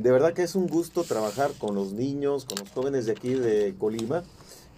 de 0.00 0.10
verdad 0.10 0.32
que 0.32 0.42
es 0.42 0.54
un 0.54 0.66
gusto 0.66 1.04
trabajar 1.04 1.50
con 1.58 1.74
los 1.74 1.92
niños, 1.92 2.46
con 2.46 2.58
los 2.58 2.70
jóvenes 2.70 3.06
de 3.06 3.12
aquí 3.12 3.34
de 3.34 3.74
Colima. 3.78 4.22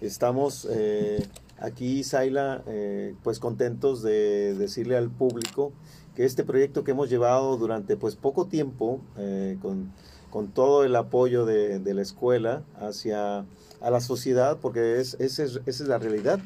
Estamos 0.01 0.67
eh, 0.69 1.25
aquí, 1.59 2.03
Zaila, 2.03 2.63
eh, 2.67 3.15
pues 3.23 3.39
contentos 3.39 4.03
de 4.03 4.55
decirle 4.55 4.97
al 4.97 5.11
público 5.11 5.73
que 6.17 6.25
este 6.25 6.43
proyecto 6.43 6.83
que 6.83 6.91
hemos 6.91 7.09
llevado 7.09 7.57
durante 7.57 7.97
pues 7.97 8.17
poco 8.17 8.47
tiempo, 8.47 9.01
eh, 9.17 9.59
con, 9.63 9.93
con, 10.31 10.49
todo 10.49 10.83
el 10.83 10.97
apoyo 10.97 11.47
de, 11.47 11.81
la 11.95 12.03
escuela 12.03 12.65
hacia 12.81 13.47
a 13.81 13.91
la 13.91 14.01
sociedad, 14.01 14.59
porque 14.61 15.01
es, 15.01 15.15
esa 15.21 15.45
es 15.45 15.81
la 15.81 15.99
realidad 15.99 16.41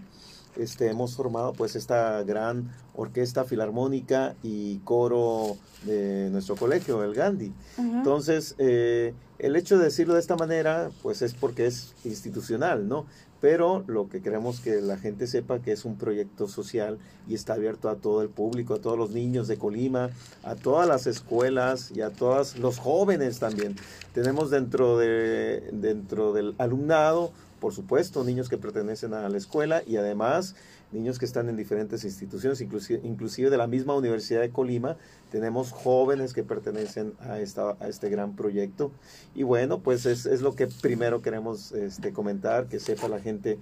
este, 0.56 0.88
hemos 0.88 1.16
formado 1.16 1.52
pues 1.52 1.76
esta 1.76 2.22
gran 2.22 2.70
orquesta 2.94 3.44
filarmónica 3.44 4.34
y 4.42 4.78
coro 4.78 5.56
de 5.84 6.30
nuestro 6.30 6.56
colegio, 6.56 7.02
el 7.04 7.14
Gandhi. 7.14 7.52
Entonces, 7.78 8.54
eh, 8.58 9.14
el 9.38 9.54
hecho 9.56 9.76
de 9.78 9.84
decirlo 9.84 10.14
de 10.14 10.20
esta 10.20 10.36
manera, 10.36 10.90
pues 11.02 11.20
es 11.22 11.34
porque 11.34 11.66
es 11.66 11.94
institucional, 12.04 12.88
¿no? 12.88 13.06
Pero 13.40 13.84
lo 13.86 14.08
que 14.08 14.22
queremos 14.22 14.60
que 14.60 14.80
la 14.80 14.96
gente 14.96 15.26
sepa 15.26 15.60
que 15.60 15.72
es 15.72 15.84
un 15.84 15.96
proyecto 15.96 16.48
social 16.48 16.98
y 17.28 17.34
está 17.34 17.52
abierto 17.52 17.90
a 17.90 17.96
todo 17.96 18.22
el 18.22 18.30
público, 18.30 18.74
a 18.74 18.78
todos 18.78 18.96
los 18.96 19.10
niños 19.10 19.46
de 19.46 19.58
Colima, 19.58 20.08
a 20.42 20.54
todas 20.54 20.88
las 20.88 21.06
escuelas 21.06 21.92
y 21.94 22.00
a 22.00 22.10
todos 22.10 22.56
los 22.58 22.78
jóvenes 22.78 23.38
también. 23.38 23.76
Tenemos 24.14 24.50
dentro, 24.50 24.96
de, 24.96 25.68
dentro 25.72 26.32
del 26.32 26.54
alumnado 26.56 27.32
por 27.60 27.72
supuesto, 27.72 28.24
niños 28.24 28.48
que 28.48 28.58
pertenecen 28.58 29.14
a 29.14 29.28
la 29.28 29.36
escuela 29.36 29.82
y 29.86 29.96
además 29.96 30.54
niños 30.92 31.18
que 31.18 31.24
están 31.24 31.48
en 31.48 31.56
diferentes 31.56 32.04
instituciones, 32.04 32.60
inclusive, 32.60 33.00
inclusive 33.02 33.50
de 33.50 33.56
la 33.56 33.66
misma 33.66 33.94
Universidad 33.94 34.40
de 34.40 34.50
Colima, 34.50 34.96
tenemos 35.30 35.72
jóvenes 35.72 36.32
que 36.32 36.42
pertenecen 36.42 37.14
a, 37.20 37.40
esta, 37.40 37.76
a 37.80 37.88
este 37.88 38.08
gran 38.08 38.36
proyecto. 38.36 38.92
Y 39.34 39.42
bueno, 39.42 39.80
pues 39.80 40.06
es, 40.06 40.26
es 40.26 40.42
lo 40.42 40.54
que 40.54 40.66
primero 40.66 41.22
queremos 41.22 41.72
este, 41.72 42.12
comentar, 42.12 42.66
que 42.66 42.78
sepa 42.78 43.08
la 43.08 43.20
gente 43.20 43.58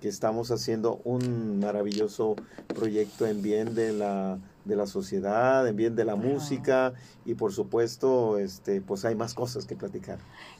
que 0.00 0.08
estamos 0.08 0.50
haciendo 0.50 1.00
un 1.04 1.58
maravilloso 1.58 2.36
proyecto 2.68 3.26
en 3.26 3.42
bien 3.42 3.74
de 3.74 3.92
la 3.92 4.38
de 4.68 4.76
la 4.76 4.86
sociedad, 4.86 5.66
en 5.66 5.74
bien 5.76 5.96
de 5.96 6.04
la 6.04 6.14
música 6.14 6.92
y 7.24 7.34
por 7.34 7.52
supuesto, 7.52 8.38
este, 8.38 8.80
pues 8.80 9.04
hay 9.04 9.16
más 9.16 9.34
cosas 9.34 9.64
que 9.64 9.74
platicar. 9.74 10.18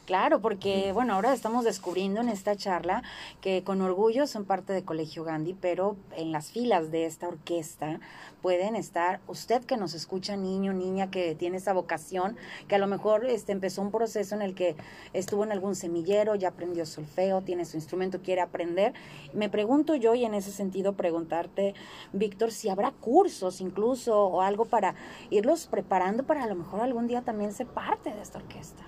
Claro, 0.08 0.40
porque 0.40 0.92
bueno, 0.92 1.12
ahora 1.12 1.34
estamos 1.34 1.66
descubriendo 1.66 2.22
en 2.22 2.30
esta 2.30 2.56
charla 2.56 3.02
que 3.42 3.62
con 3.62 3.82
orgullo 3.82 4.26
son 4.26 4.46
parte 4.46 4.72
de 4.72 4.82
Colegio 4.82 5.22
Gandhi, 5.22 5.52
pero 5.52 5.96
en 6.16 6.32
las 6.32 6.50
filas 6.50 6.90
de 6.90 7.04
esta 7.04 7.28
orquesta 7.28 8.00
pueden 8.40 8.74
estar 8.74 9.20
usted 9.26 9.62
que 9.64 9.76
nos 9.76 9.92
escucha, 9.92 10.34
niño, 10.34 10.72
niña, 10.72 11.10
que 11.10 11.34
tiene 11.34 11.58
esa 11.58 11.74
vocación, 11.74 12.38
que 12.68 12.76
a 12.76 12.78
lo 12.78 12.86
mejor 12.86 13.26
este, 13.26 13.52
empezó 13.52 13.82
un 13.82 13.90
proceso 13.90 14.34
en 14.34 14.40
el 14.40 14.54
que 14.54 14.76
estuvo 15.12 15.44
en 15.44 15.52
algún 15.52 15.74
semillero, 15.74 16.36
ya 16.36 16.48
aprendió 16.48 16.86
solfeo, 16.86 17.42
tiene 17.42 17.66
su 17.66 17.76
instrumento, 17.76 18.22
quiere 18.22 18.40
aprender. 18.40 18.94
Me 19.34 19.50
pregunto 19.50 19.94
yo, 19.94 20.14
y 20.14 20.24
en 20.24 20.32
ese 20.32 20.52
sentido 20.52 20.94
preguntarte, 20.94 21.74
Víctor, 22.14 22.50
si 22.50 22.70
habrá 22.70 22.92
cursos 22.92 23.60
incluso 23.60 24.18
o 24.18 24.40
algo 24.40 24.64
para 24.64 24.94
irlos 25.28 25.66
preparando 25.66 26.22
para 26.22 26.44
a 26.44 26.46
lo 26.46 26.54
mejor 26.54 26.80
algún 26.80 27.08
día 27.08 27.20
también 27.20 27.52
ser 27.52 27.66
parte 27.66 28.10
de 28.10 28.22
esta 28.22 28.38
orquesta. 28.38 28.86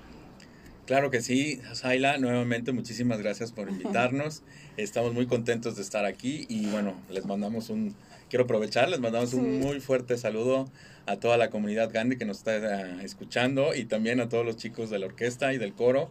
Claro 0.91 1.13
que 1.13 1.23
sí, 1.23 1.61
Zaila, 1.73 2.19
nuevamente 2.19 2.73
muchísimas 2.73 3.21
gracias 3.21 3.53
por 3.53 3.69
invitarnos. 3.69 4.43
Estamos 4.77 5.15
muy 5.15 5.27
contentos 5.27 5.77
de 5.77 5.83
estar 5.83 6.05
aquí 6.05 6.47
y 6.49 6.67
bueno, 6.67 7.01
les 7.09 7.27
mandamos 7.27 7.71
un, 7.71 7.95
quiero 8.29 8.47
aprovechar, 8.47 8.89
les 8.89 8.99
mandamos 8.99 9.33
un 9.33 9.61
muy 9.61 9.79
fuerte 9.79 10.17
saludo 10.19 10.69
a 11.07 11.15
toda 11.19 11.37
la 11.37 11.49
comunidad 11.49 11.93
Gandhi 11.93 12.17
que 12.17 12.25
nos 12.25 12.39
está 12.39 12.57
eh, 12.57 13.05
escuchando 13.05 13.73
y 13.73 13.85
también 13.85 14.19
a 14.19 14.29
todos 14.29 14.45
los 14.45 14.57
chicos 14.57 14.91
de 14.91 14.99
la 14.99 15.07
orquesta 15.07 15.53
y 15.53 15.59
del 15.59 15.75
coro. 15.75 16.11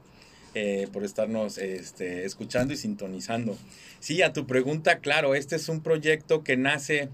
Eh, 0.56 0.88
por 0.94 1.04
estarnos 1.04 1.58
este, 1.58 2.24
escuchando 2.26 2.74
y 2.74 2.78
sintonizando. 2.78 3.58
Sí, 4.00 4.22
a 4.22 4.32
tu 4.32 4.48
pregunta, 4.48 5.00
claro, 5.00 5.36
este 5.36 5.58
es 5.58 5.68
un 5.68 5.82
proyecto 5.82 6.44
que 6.44 6.56
nace 6.56 7.10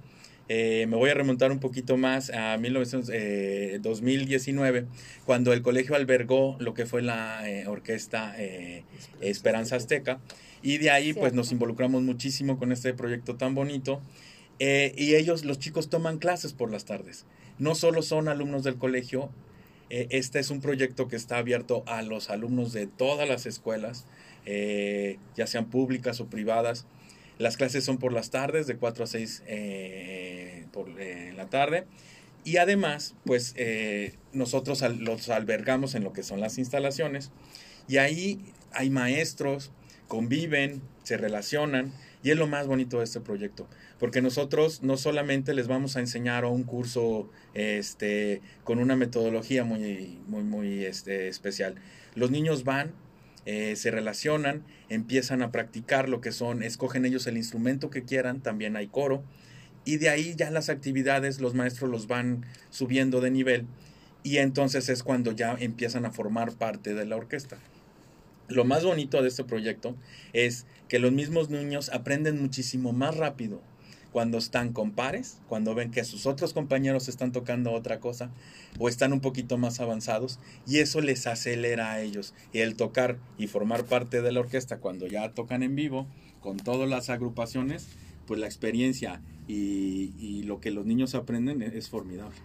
eh, 0.47 0.85
me 0.87 0.95
voy 0.95 1.09
a 1.09 1.15
remontar 1.15 1.51
un 1.51 1.59
poquito 1.59 1.97
más 1.97 2.29
a 2.29 2.57
2019, 2.57 4.79
eh, 4.79 4.85
cuando 5.25 5.53
el 5.53 5.63
colegio 5.63 5.95
albergó 5.95 6.55
lo 6.59 6.75
que 6.75 6.85
fue 6.85 7.01
la 7.01 7.49
eh, 7.49 7.67
orquesta 7.67 8.35
Esperanza 9.21 9.77
Azteca. 9.77 10.19
Y 10.61 10.77
de 10.77 10.89
ahí 10.89 11.13
pues 11.13 11.33
nos 11.33 11.51
involucramos 11.51 12.03
muchísimo 12.03 12.57
con 12.57 12.71
este 12.71 12.93
proyecto 12.93 13.35
tan 13.35 13.55
bonito. 13.55 14.01
y 14.59 15.15
ellos, 15.15 15.45
los 15.45 15.59
chicos, 15.59 15.89
toman 15.89 16.17
clases 16.17 16.53
por 16.53 16.71
las 16.71 16.85
tardes. 16.85 17.25
No 17.59 17.75
solo 17.75 18.01
son 18.01 18.27
alumnos 18.27 18.63
del 18.63 18.77
colegio, 18.77 19.29
este 19.89 20.39
es 20.39 20.49
un 20.49 20.61
proyecto 20.61 21.07
que 21.07 21.15
está 21.15 21.37
abierto 21.37 21.83
a 21.87 22.01
los 22.01 22.29
alumnos 22.29 22.73
de 22.73 22.87
todas 22.87 23.29
las 23.29 23.45
escuelas, 23.45 24.05
ya 24.45 25.47
sean 25.47 25.65
públicas 25.65 26.19
o 26.19 26.27
privadas. 26.27 26.85
Las 27.37 27.57
clases 27.57 27.83
son 27.83 27.97
por 27.97 28.13
las 28.13 28.29
tardes, 28.29 28.67
de 28.67 28.77
4 28.77 29.03
a 29.03 29.07
6 29.07 29.43
eh, 29.47 30.65
por 30.71 30.89
eh, 30.99 31.33
la 31.35 31.49
tarde. 31.49 31.85
Y 32.43 32.57
además, 32.57 33.15
pues 33.25 33.53
eh, 33.57 34.13
nosotros 34.31 34.81
los 34.99 35.29
albergamos 35.29 35.95
en 35.95 36.03
lo 36.03 36.13
que 36.13 36.23
son 36.23 36.39
las 36.39 36.57
instalaciones. 36.57 37.31
Y 37.87 37.97
ahí 37.97 38.53
hay 38.71 38.89
maestros, 38.89 39.71
conviven, 40.07 40.81
se 41.03 41.17
relacionan. 41.17 41.91
Y 42.23 42.31
es 42.31 42.37
lo 42.37 42.47
más 42.47 42.67
bonito 42.67 42.99
de 42.99 43.03
este 43.03 43.19
proyecto. 43.19 43.67
Porque 43.99 44.21
nosotros 44.21 44.81
no 44.81 44.97
solamente 44.97 45.53
les 45.53 45.67
vamos 45.67 45.95
a 45.95 45.99
enseñar 45.99 46.45
un 46.45 46.63
curso 46.63 47.29
este, 47.53 48.41
con 48.63 48.79
una 48.79 48.95
metodología 48.95 49.63
muy, 49.63 50.19
muy, 50.27 50.43
muy 50.43 50.85
este, 50.85 51.27
especial. 51.27 51.75
Los 52.15 52.31
niños 52.31 52.63
van, 52.63 52.93
eh, 53.45 53.75
se 53.75 53.91
relacionan, 53.91 54.63
empiezan 54.89 55.41
a 55.41 55.51
practicar 55.51 56.09
lo 56.09 56.21
que 56.21 56.31
son, 56.31 56.63
escogen 56.63 57.05
ellos 57.05 57.27
el 57.27 57.37
instrumento 57.37 57.89
que 57.89 58.03
quieran, 58.03 58.41
también 58.41 58.75
hay 58.75 58.87
coro, 58.87 59.23
y 59.85 59.97
de 59.97 60.09
ahí 60.09 60.35
ya 60.35 60.49
las 60.49 60.69
actividades 60.69 61.39
los 61.39 61.53
maestros 61.53 61.89
los 61.89 62.07
van 62.07 62.45
subiendo 62.69 63.21
de 63.21 63.31
nivel 63.31 63.67
y 64.25 64.39
entonces 64.39 64.89
es 64.89 65.03
cuando 65.03 65.31
ya 65.31 65.55
empiezan 65.59 66.03
a 66.05 66.11
formar 66.11 66.51
parte 66.53 66.95
de 66.95 67.05
la 67.05 67.15
orquesta. 67.15 67.59
Lo 68.47 68.65
más 68.65 68.83
bonito 68.83 69.21
de 69.21 69.27
este 69.27 69.43
proyecto 69.43 69.95
es 70.33 70.65
que 70.87 70.97
los 70.97 71.11
mismos 71.11 71.51
niños 71.51 71.89
aprenden 71.93 72.41
muchísimo 72.41 72.91
más 72.91 73.15
rápido 73.15 73.61
cuando 74.15 74.37
están 74.37 74.71
con 74.71 74.91
pares, 74.91 75.41
cuando 75.49 75.75
ven 75.75 75.91
que 75.91 76.05
sus 76.05 76.25
otros 76.25 76.53
compañeros 76.53 77.09
están 77.09 77.33
tocando 77.33 77.73
otra 77.73 77.99
cosa 77.99 78.29
o 78.79 78.87
están 78.87 79.11
un 79.11 79.19
poquito 79.19 79.57
más 79.57 79.81
avanzados 79.81 80.39
y 80.65 80.77
eso 80.77 81.01
les 81.01 81.27
acelera 81.27 81.91
a 81.91 81.99
ellos. 81.99 82.33
El 82.53 82.77
tocar 82.77 83.17
y 83.37 83.47
formar 83.47 83.83
parte 83.83 84.21
de 84.21 84.31
la 84.31 84.39
orquesta 84.39 84.77
cuando 84.77 85.05
ya 85.05 85.33
tocan 85.33 85.63
en 85.63 85.75
vivo 85.75 86.07
con 86.39 86.55
todas 86.55 86.87
las 86.89 87.09
agrupaciones, 87.09 87.89
pues 88.25 88.39
la 88.39 88.45
experiencia 88.45 89.19
y 89.49 90.43
lo 90.43 90.61
que 90.61 90.71
los 90.71 90.85
niños 90.85 91.13
aprenden 91.13 91.61
es 91.61 91.89
formidable. 91.89 92.37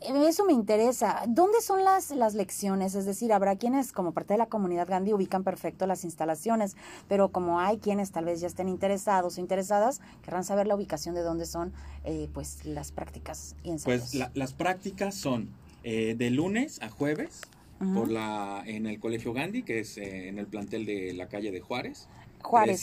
Eso 0.00 0.46
me 0.46 0.52
interesa. 0.54 1.22
¿Dónde 1.28 1.60
son 1.60 1.84
las, 1.84 2.10
las 2.10 2.34
lecciones? 2.34 2.94
Es 2.94 3.04
decir, 3.04 3.32
habrá 3.32 3.56
quienes 3.56 3.92
como 3.92 4.12
parte 4.12 4.34
de 4.34 4.38
la 4.38 4.46
comunidad 4.46 4.88
Gandhi 4.88 5.12
ubican 5.12 5.44
perfecto 5.44 5.86
las 5.86 6.04
instalaciones, 6.04 6.76
pero 7.06 7.28
como 7.28 7.60
hay 7.60 7.78
quienes 7.78 8.10
tal 8.10 8.24
vez 8.24 8.40
ya 8.40 8.46
estén 8.46 8.68
interesados 8.68 9.36
o 9.36 9.40
interesadas, 9.40 10.00
querrán 10.22 10.44
saber 10.44 10.66
la 10.66 10.74
ubicación 10.74 11.14
de 11.14 11.20
dónde 11.20 11.44
son 11.44 11.72
eh, 12.04 12.28
pues 12.32 12.64
las 12.64 12.92
prácticas 12.92 13.56
y 13.62 13.70
ensayos. 13.70 14.10
Pues 14.12 14.30
las 14.34 14.52
prácticas 14.54 15.14
son 15.14 15.50
eh, 15.82 16.14
de 16.16 16.30
lunes 16.30 16.80
a 16.82 16.88
jueves 16.88 17.42
por 17.94 18.10
la, 18.10 18.62
en 18.66 18.86
el 18.86 19.00
Colegio 19.00 19.32
Gandhi, 19.32 19.62
que 19.62 19.80
es 19.80 19.96
eh, 19.96 20.28
en 20.28 20.38
el 20.38 20.46
plantel 20.46 20.84
de 20.84 21.14
la 21.14 21.28
calle 21.28 21.50
de 21.50 21.60
Juárez. 21.60 22.08
Juárez, 22.42 22.82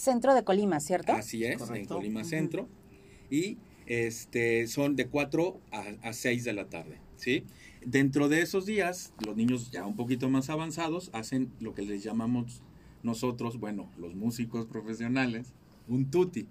centro 0.00 0.34
de 0.34 0.44
Colima, 0.44 0.80
¿cierto? 0.80 1.12
Así 1.12 1.44
es, 1.44 1.60
en 1.70 1.86
Colima 1.86 2.24
Centro. 2.24 2.68
Y 3.30 3.58
este, 3.88 4.66
son 4.66 4.96
de 4.96 5.08
4 5.08 5.60
a, 6.02 6.12
6 6.12 6.44
de 6.44 6.52
la 6.52 6.68
tarde, 6.68 7.00
¿sí? 7.16 7.44
Dentro 7.84 8.28
de 8.28 8.42
esos 8.42 8.66
días, 8.66 9.14
los 9.24 9.34
niños 9.34 9.70
ya 9.70 9.86
un 9.86 9.96
poquito 9.96 10.28
más 10.28 10.50
avanzados 10.50 11.10
hacen 11.14 11.50
lo 11.58 11.74
que 11.74 11.82
les 11.82 12.02
llamamos 12.02 12.62
nosotros, 13.02 13.58
bueno, 13.58 13.90
los 13.96 14.14
músicos 14.14 14.66
profesionales, 14.66 15.54
un 15.88 16.10
tutti, 16.10 16.46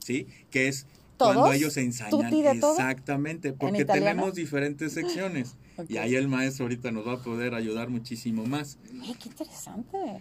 ¿sí? 0.00 0.26
Que 0.50 0.68
es 0.68 0.86
cuando 1.16 1.50
ellos 1.52 1.76
ensayan 1.78 2.32
exactamente, 2.32 3.54
porque 3.54 3.86
tenemos 3.86 4.34
diferentes 4.34 4.92
secciones 4.92 5.56
y 5.88 5.96
ahí 5.96 6.14
el 6.14 6.28
maestro 6.28 6.66
ahorita 6.66 6.90
nos 6.92 7.06
va 7.06 7.14
a 7.14 7.22
poder 7.22 7.54
ayudar 7.54 7.88
muchísimo 7.88 8.44
más. 8.44 8.78
qué 9.18 9.28
interesante. 9.30 10.20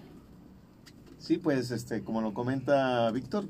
Sí, 1.21 1.37
pues 1.37 1.69
este, 1.69 2.01
como 2.01 2.19
lo 2.21 2.33
comenta 2.33 3.11
Víctor, 3.11 3.45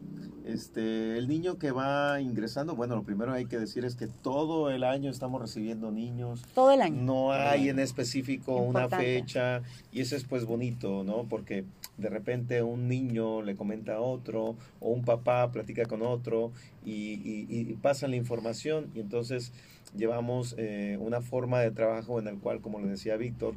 este, 0.45 1.17
el 1.17 1.29
niño 1.29 1.57
que 1.57 1.71
va 1.71 2.19
ingresando, 2.19 2.75
bueno, 2.75 2.97
lo 2.97 3.03
primero 3.03 3.31
hay 3.31 3.45
que 3.45 3.57
decir 3.57 3.85
es 3.85 3.95
que 3.95 4.07
todo 4.07 4.69
el 4.71 4.83
año 4.83 5.09
estamos 5.09 5.41
recibiendo 5.41 5.89
niños. 5.89 6.43
Todo 6.53 6.71
el 6.71 6.81
año. 6.81 7.01
No 7.01 7.31
hay 7.31 7.69
en 7.69 7.79
específico 7.79 8.57
una 8.57 8.89
fecha 8.89 9.61
y 9.89 10.01
eso 10.01 10.17
es 10.17 10.25
pues 10.25 10.43
bonito, 10.43 11.05
¿no? 11.05 11.23
Porque 11.29 11.63
de 11.97 12.09
repente 12.09 12.61
un 12.61 12.89
niño 12.89 13.41
le 13.41 13.55
comenta 13.55 13.95
a 13.95 14.01
otro 14.01 14.57
o 14.81 14.89
un 14.89 15.05
papá 15.05 15.49
platica 15.53 15.85
con 15.85 16.01
otro 16.01 16.51
y, 16.83 16.91
y, 16.91 17.45
y 17.47 17.73
pasan 17.75 18.11
la 18.11 18.17
información 18.17 18.91
y 18.93 18.99
entonces 18.99 19.53
llevamos 19.95 20.55
una 20.99 21.21
forma 21.21 21.61
de 21.61 21.71
trabajo 21.71 22.19
en 22.19 22.27
el 22.27 22.37
cual, 22.39 22.61
como 22.61 22.79
le 22.79 22.87
decía 22.87 23.17
Víctor, 23.17 23.55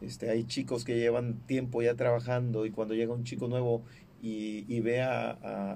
este, 0.00 0.30
hay 0.30 0.44
chicos 0.44 0.84
que 0.84 0.98
llevan 0.98 1.34
tiempo 1.46 1.82
ya 1.82 1.94
trabajando 1.94 2.66
y 2.66 2.70
cuando 2.70 2.94
llega 2.94 3.12
un 3.12 3.24
chico 3.24 3.48
nuevo 3.48 3.82
y, 4.24 4.64
y 4.74 4.80
ve 4.80 5.02
a, 5.02 5.32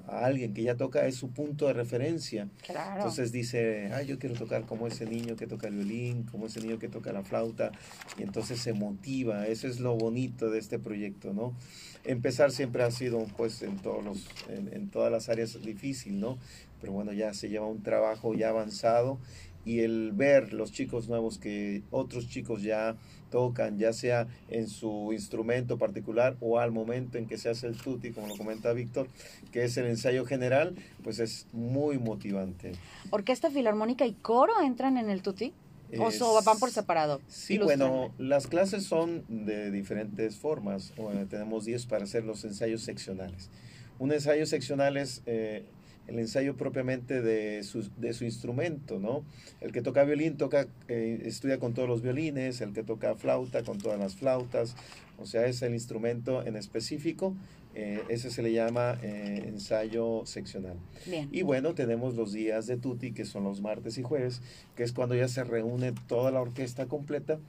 alguien 0.07 0.55
que 0.55 0.63
ya 0.63 0.75
toca, 0.75 1.05
es 1.05 1.15
su 1.15 1.29
punto 1.29 1.67
de 1.67 1.73
referencia. 1.73 2.49
Entonces 2.95 3.31
dice, 3.31 3.91
ay, 3.93 4.07
yo 4.07 4.17
quiero 4.17 4.33
tocar 4.33 4.65
como 4.65 4.87
ese 4.87 5.05
niño 5.05 5.35
que 5.35 5.45
toca 5.45 5.67
el 5.67 5.75
violín, 5.75 6.23
como 6.23 6.47
ese 6.47 6.59
niño 6.59 6.79
que 6.79 6.87
toca 6.87 7.13
la 7.13 7.21
flauta, 7.21 7.71
y 8.17 8.23
entonces 8.23 8.59
se 8.59 8.73
motiva. 8.73 9.45
Eso 9.45 9.67
es 9.67 9.79
lo 9.79 9.95
bonito 9.95 10.49
de 10.49 10.57
este 10.57 10.79
proyecto, 10.79 11.31
¿no? 11.31 11.53
Empezar 12.03 12.51
siempre 12.51 12.81
ha 12.81 12.89
sido, 12.89 13.23
pues, 13.37 13.61
en, 13.61 13.77
todos 13.77 14.03
los, 14.03 14.27
en, 14.49 14.73
en 14.73 14.89
todas 14.89 15.11
las 15.11 15.29
áreas 15.29 15.61
difícil, 15.61 16.19
¿no? 16.19 16.39
Pero 16.81 16.93
bueno, 16.93 17.13
ya 17.13 17.35
se 17.35 17.49
lleva 17.49 17.67
un 17.67 17.83
trabajo 17.83 18.33
ya 18.33 18.49
avanzado 18.49 19.19
y 19.69 19.81
el 19.81 20.13
ver 20.13 20.51
los 20.51 20.71
chicos 20.71 21.07
nuevos 21.09 21.37
que 21.37 21.83
otros 21.91 22.27
chicos 22.27 22.63
ya 22.63 22.95
tocan, 23.29 23.77
ya 23.77 23.93
sea 23.93 24.27
en 24.49 24.67
su 24.67 25.13
instrumento 25.13 25.77
particular 25.77 26.35
o 26.39 26.57
al 26.57 26.71
momento 26.71 27.19
en 27.19 27.27
que 27.27 27.37
se 27.37 27.49
hace 27.49 27.67
el 27.67 27.77
tutti, 27.77 28.09
como 28.09 28.25
lo 28.29 28.35
comenta 28.35 28.73
Víctor, 28.73 29.07
que 29.51 29.65
es 29.65 29.77
el 29.77 29.85
ensayo 29.85 30.25
general, 30.25 30.75
pues 31.03 31.19
es 31.19 31.45
muy 31.53 31.99
motivante. 31.99 32.71
¿Orquesta 33.11 33.51
Filarmónica 33.51 34.07
y 34.07 34.13
coro 34.13 34.53
entran 34.59 34.97
en 34.97 35.11
el 35.11 35.21
tutti? 35.21 35.53
¿O 35.99 36.41
van 36.43 36.57
por 36.57 36.71
separado? 36.71 37.21
Sí, 37.27 37.59
bueno, 37.59 38.11
las 38.17 38.47
clases 38.47 38.85
son 38.85 39.23
de 39.27 39.69
diferentes 39.69 40.35
formas. 40.37 40.93
tenemos 41.29 41.65
10 41.65 41.85
para 41.85 42.05
hacer 42.05 42.23
los 42.23 42.43
ensayos 42.43 42.81
seccionales. 42.81 43.51
Un 43.99 44.13
ensayo 44.13 44.47
seccional 44.47 44.97
es 44.97 45.21
eh, 45.27 45.63
el 46.09 46.19
ensayo 46.19 46.57
propiamente 46.57 47.21
de 47.21 47.63
su, 47.63 47.89
de 47.97 48.13
su 48.13 48.25
instrumento, 48.25 48.99
¿no? 48.99 49.23
El 49.61 49.71
que 49.71 49.81
toca 49.81 50.03
violín 50.03 50.37
toca, 50.37 50.67
eh, 50.87 51.21
estudia 51.25 51.59
con 51.59 51.73
todos 51.73 51.87
los 51.87 52.01
violines, 52.01 52.61
el 52.61 52.73
que 52.73 52.83
toca 52.83 53.15
flauta 53.15 53.63
con 53.63 53.77
todas 53.77 53.99
las 53.99 54.15
flautas, 54.15 54.75
o 55.19 55.25
sea, 55.25 55.45
es 55.45 55.61
el 55.61 55.73
instrumento 55.73 56.45
en 56.45 56.55
específico, 56.55 57.35
eh, 57.75 58.01
ese 58.09 58.31
se 58.31 58.41
le 58.41 58.51
llama 58.51 58.97
eh, 59.03 59.43
ensayo 59.47 60.23
seccional. 60.25 60.77
Y 61.31 61.43
bueno, 61.43 61.75
tenemos 61.75 62.15
los 62.15 62.33
días 62.33 62.65
de 62.65 62.77
tutti, 62.77 63.11
que 63.11 63.25
son 63.25 63.43
los 63.43 63.61
martes 63.61 63.97
y 63.97 64.03
jueves, 64.03 64.41
que 64.75 64.83
es 64.83 64.91
cuando 64.91 65.15
ya 65.15 65.27
se 65.27 65.43
reúne 65.43 65.93
toda 66.07 66.31
la 66.31 66.41
orquesta 66.41 66.87
completa. 66.87 67.39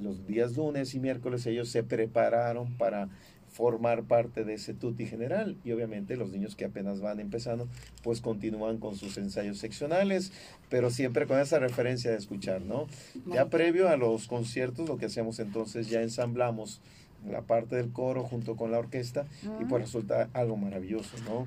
Los 0.00 0.26
días 0.26 0.56
lunes 0.56 0.94
y 0.94 1.00
miércoles 1.00 1.46
ellos 1.46 1.70
se 1.70 1.82
prepararon 1.82 2.74
para 2.74 3.08
formar 3.56 4.02
parte 4.02 4.44
de 4.44 4.52
ese 4.52 4.74
tutti 4.74 5.06
general 5.06 5.56
y 5.64 5.72
obviamente 5.72 6.16
los 6.16 6.30
niños 6.30 6.56
que 6.56 6.66
apenas 6.66 7.00
van 7.00 7.20
empezando 7.20 7.66
pues 8.02 8.20
continúan 8.20 8.76
con 8.76 8.96
sus 8.96 9.16
ensayos 9.16 9.56
seccionales 9.56 10.30
pero 10.68 10.90
siempre 10.90 11.26
con 11.26 11.40
esa 11.40 11.58
referencia 11.58 12.10
de 12.10 12.18
escuchar 12.18 12.60
no 12.60 12.86
ya 13.24 13.46
previo 13.48 13.88
a 13.88 13.96
los 13.96 14.26
conciertos 14.26 14.86
lo 14.86 14.98
que 14.98 15.06
hacemos 15.06 15.38
entonces 15.38 15.88
ya 15.88 16.02
ensamblamos 16.02 16.82
la 17.26 17.40
parte 17.40 17.76
del 17.76 17.92
coro 17.92 18.24
junto 18.24 18.56
con 18.56 18.72
la 18.72 18.78
orquesta 18.78 19.26
y 19.42 19.64
pues 19.64 19.80
ah. 19.80 19.84
resulta 19.86 20.28
algo 20.34 20.58
maravilloso 20.58 21.16
no 21.24 21.46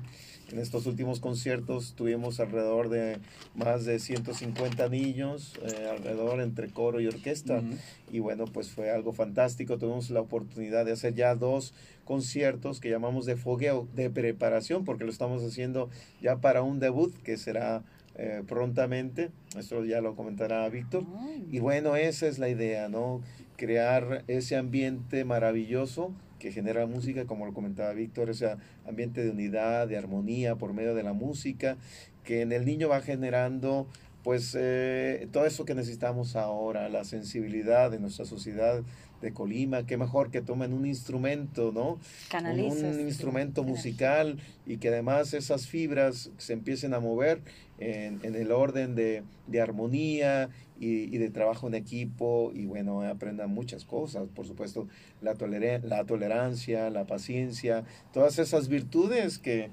en 0.52 0.58
estos 0.58 0.86
últimos 0.86 1.20
conciertos 1.20 1.94
tuvimos 1.94 2.40
alrededor 2.40 2.88
de 2.88 3.18
más 3.54 3.84
de 3.84 4.00
150 4.00 4.88
niños, 4.88 5.54
eh, 5.62 5.88
alrededor 5.88 6.40
entre 6.40 6.70
coro 6.70 7.00
y 7.00 7.06
orquesta. 7.06 7.62
Y 8.10 8.18
bueno, 8.18 8.46
pues 8.46 8.70
fue 8.70 8.90
algo 8.90 9.12
fantástico. 9.12 9.78
Tuvimos 9.78 10.10
la 10.10 10.20
oportunidad 10.20 10.84
de 10.84 10.92
hacer 10.92 11.14
ya 11.14 11.36
dos 11.36 11.72
conciertos 12.10 12.80
que 12.80 12.90
llamamos 12.90 13.24
de 13.24 13.36
fogueo, 13.36 13.86
de 13.94 14.10
preparación, 14.10 14.84
porque 14.84 15.04
lo 15.04 15.12
estamos 15.12 15.44
haciendo 15.44 15.90
ya 16.20 16.40
para 16.40 16.60
un 16.60 16.80
debut 16.80 17.14
que 17.22 17.36
será 17.36 17.84
eh, 18.16 18.42
prontamente. 18.48 19.30
Esto 19.56 19.84
ya 19.84 20.00
lo 20.00 20.16
comentará 20.16 20.68
Víctor. 20.68 21.04
Y 21.52 21.60
bueno, 21.60 21.94
esa 21.94 22.26
es 22.26 22.40
la 22.40 22.48
idea, 22.48 22.88
¿no? 22.88 23.20
Crear 23.56 24.24
ese 24.26 24.56
ambiente 24.56 25.24
maravilloso 25.24 26.12
que 26.40 26.50
genera 26.50 26.84
música, 26.84 27.26
como 27.26 27.46
lo 27.46 27.54
comentaba 27.54 27.92
Víctor, 27.92 28.28
ese 28.30 28.56
ambiente 28.88 29.22
de 29.22 29.30
unidad, 29.30 29.86
de 29.86 29.96
armonía 29.96 30.56
por 30.56 30.72
medio 30.72 30.96
de 30.96 31.04
la 31.04 31.12
música, 31.12 31.76
que 32.24 32.40
en 32.40 32.50
el 32.50 32.64
niño 32.64 32.88
va 32.88 33.02
generando 33.02 33.86
pues 34.24 34.56
eh, 34.58 35.28
todo 35.32 35.46
eso 35.46 35.64
que 35.64 35.76
necesitamos 35.76 36.34
ahora, 36.34 36.88
la 36.88 37.04
sensibilidad 37.04 37.88
de 37.88 38.00
nuestra 38.00 38.24
sociedad 38.24 38.82
de 39.20 39.32
Colima, 39.32 39.86
qué 39.86 39.96
mejor 39.96 40.30
que 40.30 40.40
tomen 40.40 40.72
un 40.72 40.86
instrumento, 40.86 41.72
¿no? 41.72 41.98
Un, 42.40 43.00
instrumento 43.00 43.64
musical 43.64 44.38
y 44.66 44.78
que 44.78 44.88
además 44.88 45.34
esas 45.34 45.66
fibras 45.66 46.30
se 46.38 46.52
empiecen 46.52 46.94
a 46.94 47.00
mover 47.00 47.40
en, 47.78 48.20
el 48.22 48.52
orden 48.52 48.94
de, 48.94 49.22
armonía 49.60 50.48
y, 50.78 51.16
de 51.18 51.30
trabajo 51.30 51.68
en 51.68 51.74
equipo 51.74 52.52
y 52.54 52.66
bueno, 52.66 53.02
aprendan 53.02 53.50
muchas 53.50 53.84
cosas, 53.84 54.28
por 54.34 54.46
supuesto, 54.46 54.88
la, 55.20 55.34
la 55.82 56.04
tolerancia, 56.04 56.90
la 56.90 57.06
paciencia, 57.06 57.84
todas 58.12 58.38
esas 58.38 58.68
virtudes 58.68 59.38
que, 59.38 59.70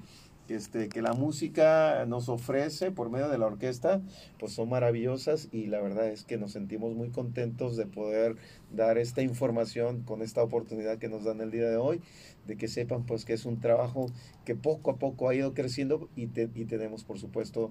este, 0.48 0.88
que 0.88 1.02
la 1.02 1.12
música 1.12 2.04
nos 2.06 2.28
ofrece 2.28 2.90
por 2.90 3.10
medio 3.10 3.28
de 3.28 3.38
la 3.38 3.46
orquesta, 3.46 4.00
pues 4.38 4.52
son 4.52 4.68
maravillosas 4.68 5.48
y 5.52 5.66
la 5.66 5.80
verdad 5.80 6.08
es 6.08 6.24
que 6.24 6.38
nos 6.38 6.52
sentimos 6.52 6.94
muy 6.94 7.10
contentos 7.10 7.76
de 7.76 7.86
poder 7.86 8.36
dar 8.74 8.98
esta 8.98 9.22
información 9.22 10.02
con 10.02 10.22
esta 10.22 10.42
oportunidad 10.42 10.98
que 10.98 11.08
nos 11.08 11.24
dan 11.24 11.40
el 11.40 11.50
día 11.50 11.68
de 11.68 11.76
hoy, 11.76 12.00
de 12.46 12.56
que 12.56 12.68
sepan 12.68 13.04
pues 13.04 13.24
que 13.24 13.34
es 13.34 13.44
un 13.44 13.60
trabajo 13.60 14.06
que 14.44 14.54
poco 14.54 14.90
a 14.90 14.96
poco 14.96 15.28
ha 15.28 15.34
ido 15.34 15.54
creciendo 15.54 16.08
y, 16.16 16.24
y 16.24 16.64
tenemos 16.64 17.04
por 17.04 17.18
supuesto 17.18 17.70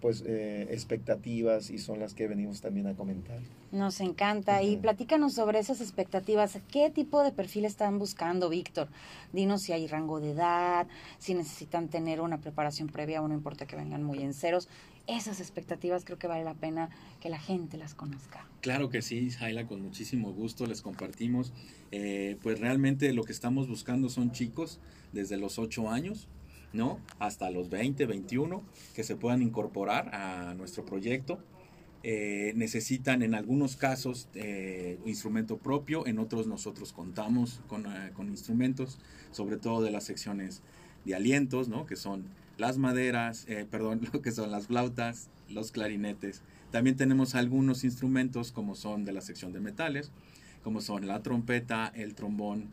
pues 0.00 0.22
eh, 0.26 0.68
expectativas 0.70 1.70
y 1.70 1.78
son 1.78 2.00
las 2.00 2.14
que 2.14 2.28
venimos 2.28 2.60
también 2.60 2.86
a 2.86 2.94
comentar. 2.94 3.38
Nos 3.72 4.00
encanta 4.00 4.62
y 4.62 4.76
platícanos 4.76 5.34
sobre 5.34 5.58
esas 5.58 5.80
expectativas. 5.80 6.58
¿Qué 6.70 6.90
tipo 6.90 7.22
de 7.22 7.32
perfil 7.32 7.64
están 7.64 7.98
buscando, 7.98 8.48
Víctor? 8.48 8.88
Dinos 9.32 9.62
si 9.62 9.72
hay 9.72 9.86
rango 9.86 10.20
de 10.20 10.32
edad, 10.32 10.86
si 11.18 11.34
necesitan 11.34 11.88
tener 11.88 12.20
una 12.20 12.40
preparación 12.40 12.88
previa 12.88 13.22
o 13.22 13.28
no 13.28 13.34
importa 13.34 13.66
que 13.66 13.76
vengan 13.76 14.02
muy 14.02 14.22
en 14.22 14.34
ceros. 14.34 14.68
Esas 15.06 15.40
expectativas 15.40 16.04
creo 16.04 16.18
que 16.18 16.26
vale 16.26 16.44
la 16.44 16.54
pena 16.54 16.90
que 17.20 17.28
la 17.28 17.38
gente 17.38 17.76
las 17.76 17.94
conozca. 17.94 18.46
Claro 18.60 18.88
que 18.88 19.02
sí, 19.02 19.30
Jaila, 19.30 19.66
con 19.66 19.80
muchísimo 19.80 20.32
gusto 20.32 20.66
les 20.66 20.82
compartimos. 20.82 21.52
Eh, 21.92 22.36
pues 22.42 22.60
realmente 22.60 23.12
lo 23.12 23.24
que 23.24 23.32
estamos 23.32 23.68
buscando 23.68 24.08
son 24.08 24.32
chicos 24.32 24.80
desde 25.12 25.36
los 25.36 25.58
8 25.58 25.88
años 25.88 26.28
¿no? 26.72 27.00
Hasta 27.18 27.50
los 27.50 27.70
20, 27.70 28.06
21 28.06 28.62
que 28.94 29.02
se 29.02 29.16
puedan 29.16 29.42
incorporar 29.42 30.14
a 30.14 30.54
nuestro 30.54 30.84
proyecto. 30.84 31.38
Eh, 32.02 32.52
necesitan 32.54 33.22
en 33.22 33.34
algunos 33.34 33.74
casos 33.76 34.28
eh, 34.34 34.98
instrumento 35.06 35.56
propio, 35.56 36.06
en 36.06 36.20
otros 36.20 36.46
nosotros 36.46 36.92
contamos 36.92 37.60
con, 37.66 37.86
eh, 37.86 38.12
con, 38.14 38.28
instrumentos, 38.28 38.98
sobre 39.32 39.56
todo 39.56 39.82
de 39.82 39.90
las 39.90 40.04
secciones 40.04 40.62
de 41.04 41.16
alientos, 41.16 41.68
¿no? 41.68 41.84
que 41.84 41.96
son 41.96 42.24
las 42.58 42.78
maderas, 42.78 43.46
perdón, 43.70 44.02
lo 44.12 44.22
que 44.22 44.30
son 44.30 44.52
las 44.52 44.68
flautas, 44.68 45.30
los 45.48 45.72
clarinetes. 45.72 46.42
También 46.70 46.96
tenemos 46.96 47.34
algunos 47.34 47.82
instrumentos 47.82 48.52
como 48.52 48.76
son 48.76 49.04
de 49.04 49.12
la 49.12 49.20
sección 49.20 49.52
de 49.52 49.60
metales, 49.60 50.12
como 50.62 50.80
son 50.80 51.06
la 51.06 51.22
trompeta, 51.22 51.90
el 51.94 52.14
trombón, 52.14 52.70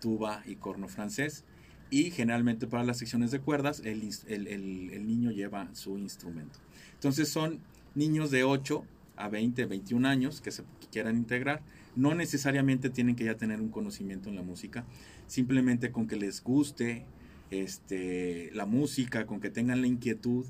tuba 0.00 0.42
y 0.46 0.56
corno 0.56 0.88
francés 0.88 1.44
y 1.90 2.10
generalmente 2.10 2.66
para 2.66 2.84
las 2.84 2.98
secciones 2.98 3.30
de 3.30 3.40
cuerdas 3.40 3.80
el, 3.84 4.02
el, 4.26 4.48
el, 4.48 5.06
niño 5.06 5.30
lleva 5.30 5.68
su 5.72 5.98
instrumento. 5.98 6.58
Entonces 6.94 7.28
son 7.28 7.60
niños 7.94 8.30
de 8.30 8.44
8 8.44 8.84
a 9.16 9.28
20, 9.28 9.66
21 9.66 10.08
años 10.08 10.40
que 10.40 10.50
se 10.50 10.64
quieran 10.90 11.16
integrar. 11.16 11.62
No 11.94 12.14
necesariamente 12.14 12.90
tienen 12.90 13.16
que 13.16 13.24
ya 13.24 13.36
tener 13.36 13.60
un 13.60 13.70
conocimiento 13.70 14.28
en 14.28 14.36
la 14.36 14.42
música, 14.42 14.84
simplemente 15.26 15.92
con 15.92 16.06
que 16.06 16.16
les 16.16 16.42
guste 16.42 17.06
este, 17.50 18.50
la 18.52 18.66
música, 18.66 19.26
con 19.26 19.40
que 19.40 19.50
tengan 19.50 19.80
la 19.80 19.86
inquietud. 19.86 20.44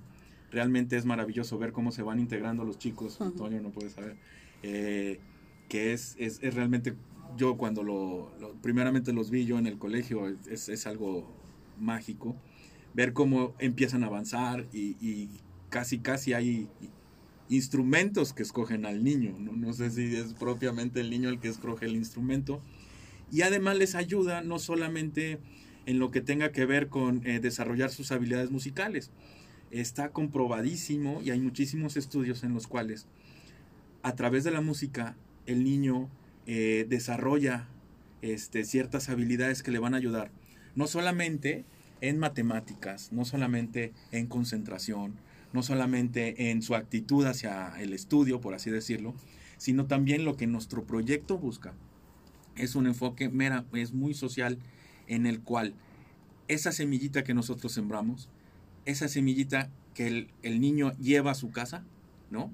Realmente 0.51 0.97
es 0.97 1.05
maravilloso 1.05 1.59
ver 1.59 1.73
cómo 1.73 1.93
se 1.93 2.03
van 2.03 2.19
integrando 2.19 2.65
los 2.65 2.79
chicos. 2.79 3.21
Antonio 3.21 3.61
no 3.61 3.71
puede 3.71 3.91
saber. 3.91 4.17
Eh, 4.63 5.21
que 5.69 5.93
es, 5.93 6.17
es, 6.19 6.39
es 6.43 6.55
realmente 6.55 6.95
yo 7.37 7.57
cuando 7.57 7.83
lo, 7.83 8.33
primeramente 8.63 9.13
los 9.13 9.31
vi 9.31 9.47
yo 9.47 9.59
en 9.59 9.67
el 9.67 9.79
colegio, 9.79 10.29
es, 10.29 10.69
es, 10.69 10.87
algo 10.87 11.31
mágico. 11.79 12.37
Ver 12.95 13.13
cómo 13.13 13.55
empiezan 13.59 14.03
a 14.03 14.07
avanzar 14.07 14.67
y, 14.73 15.29
casi, 15.69 15.99
casi 15.99 16.33
hay 16.33 16.69
instrumentos 17.49 18.33
que 18.33 18.43
escogen 18.43 18.87
al 18.87 19.05
niño. 19.05 19.37
¿no? 19.39 19.53
no 19.53 19.73
sé 19.73 19.91
si 19.91 20.17
es 20.17 20.35
propiamente 20.35 21.01
el 21.01 21.11
niño 21.11 21.29
el 21.29 21.39
que 21.39 21.49
escoge 21.49 21.87
el 21.87 21.97
instrumento. 21.97 22.61
Y 23.31 23.43
además 23.43 23.77
les 23.77 23.95
ayuda 23.95 24.43
no 24.43 24.59
solamente 24.59 25.39
en 25.85 25.99
lo 25.99 26.11
que 26.11 26.21
tenga 26.21 26.53
que 26.53 26.67
ver 26.67 26.89
con 26.89 27.27
eh, 27.27 27.41
desarrollar 27.41 27.91
sus 27.91 28.13
habilidades 28.13 28.51
musicales. 28.51 29.11
Está 29.71 30.11
comprobadísimo 30.11 31.21
y 31.23 31.31
hay 31.31 31.41
muchísimos 31.41 31.97
estudios 31.97 32.45
en 32.45 32.55
los 32.55 32.67
cuales 32.67 33.07
a 34.03 34.15
través 34.15 34.45
de 34.45 34.53
la 34.53 34.61
música 34.61 35.17
el 35.47 35.65
niño 35.65 36.09
eh, 36.47 36.87
desarrolla 36.89 37.69
este, 38.23 38.65
ciertas 38.65 39.09
habilidades 39.09 39.63
que 39.63 39.71
le 39.71 39.79
van 39.79 39.95
a 39.95 39.99
ayudar, 39.99 40.31
no 40.75 40.87
solamente 40.87 41.65
en 42.01 42.19
matemáticas, 42.19 43.13
no 43.13 43.25
solamente 43.25 43.93
en 44.13 44.27
concentración, 44.27 45.15
no 45.53 45.63
solamente 45.63 46.51
en 46.51 46.63
su 46.63 46.75
actitud 46.75 47.27
hacia 47.27 47.73
el 47.81 47.93
estudio, 47.93 48.41
por 48.41 48.55
así 48.55 48.71
decirlo, 48.71 49.15
sino 49.59 49.87
también 49.87 50.25
lo 50.25 50.37
que 50.37 50.47
nuestro 50.47 50.85
proyecto 50.85 51.39
busca. 51.39 51.75
Es 52.57 52.75
un 52.75 52.87
enfoque 52.87 53.29
mera, 53.29 53.65
es 53.73 53.93
muy 53.93 54.15
social, 54.15 54.59
en 55.09 55.27
el 55.27 55.41
cual 55.41 55.75
esa 56.49 56.73
semillita 56.73 57.25
que 57.25 57.35
nosotros 57.35 57.73
sembramos, 57.73 58.29
esa 58.85 59.09
semillita 59.09 59.71
que 59.95 60.07
el, 60.07 60.31
el 60.43 60.61
niño 60.61 60.93
lleva 60.99 61.33
a 61.33 61.35
su 61.35 61.51
casa, 61.51 61.85
¿no? 62.31 62.51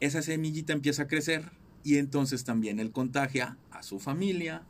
Esa 0.00 0.22
semillita 0.22 0.72
empieza 0.72 1.04
a 1.04 1.08
crecer 1.08 1.50
y 1.88 1.96
entonces 1.96 2.44
también 2.44 2.80
él 2.80 2.90
contagia 2.92 3.56
a 3.70 3.82
su 3.82 3.98
familia, 3.98 4.62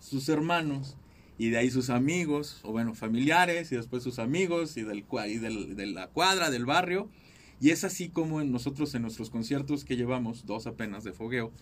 sus 0.00 0.30
hermanos, 0.30 0.96
y 1.36 1.50
de 1.50 1.58
ahí 1.58 1.70
sus 1.70 1.90
amigos, 1.90 2.60
o 2.62 2.72
bueno, 2.72 2.94
familiares, 2.94 3.70
y 3.72 3.76
después 3.76 4.02
sus 4.02 4.18
amigos, 4.18 4.78
y, 4.78 4.82
del, 4.82 5.04
y 5.28 5.36
del, 5.36 5.76
de 5.76 5.86
la 5.86 6.06
cuadra, 6.06 6.50
del 6.50 6.64
barrio. 6.64 7.10
Y 7.60 7.72
es 7.72 7.84
así 7.84 8.08
como 8.08 8.42
nosotros 8.42 8.94
en 8.94 9.02
nuestros 9.02 9.28
conciertos 9.28 9.84
que 9.84 9.96
llevamos, 9.96 10.46
dos 10.46 10.66
apenas 10.66 11.04
de 11.04 11.12
fogueo, 11.12 11.52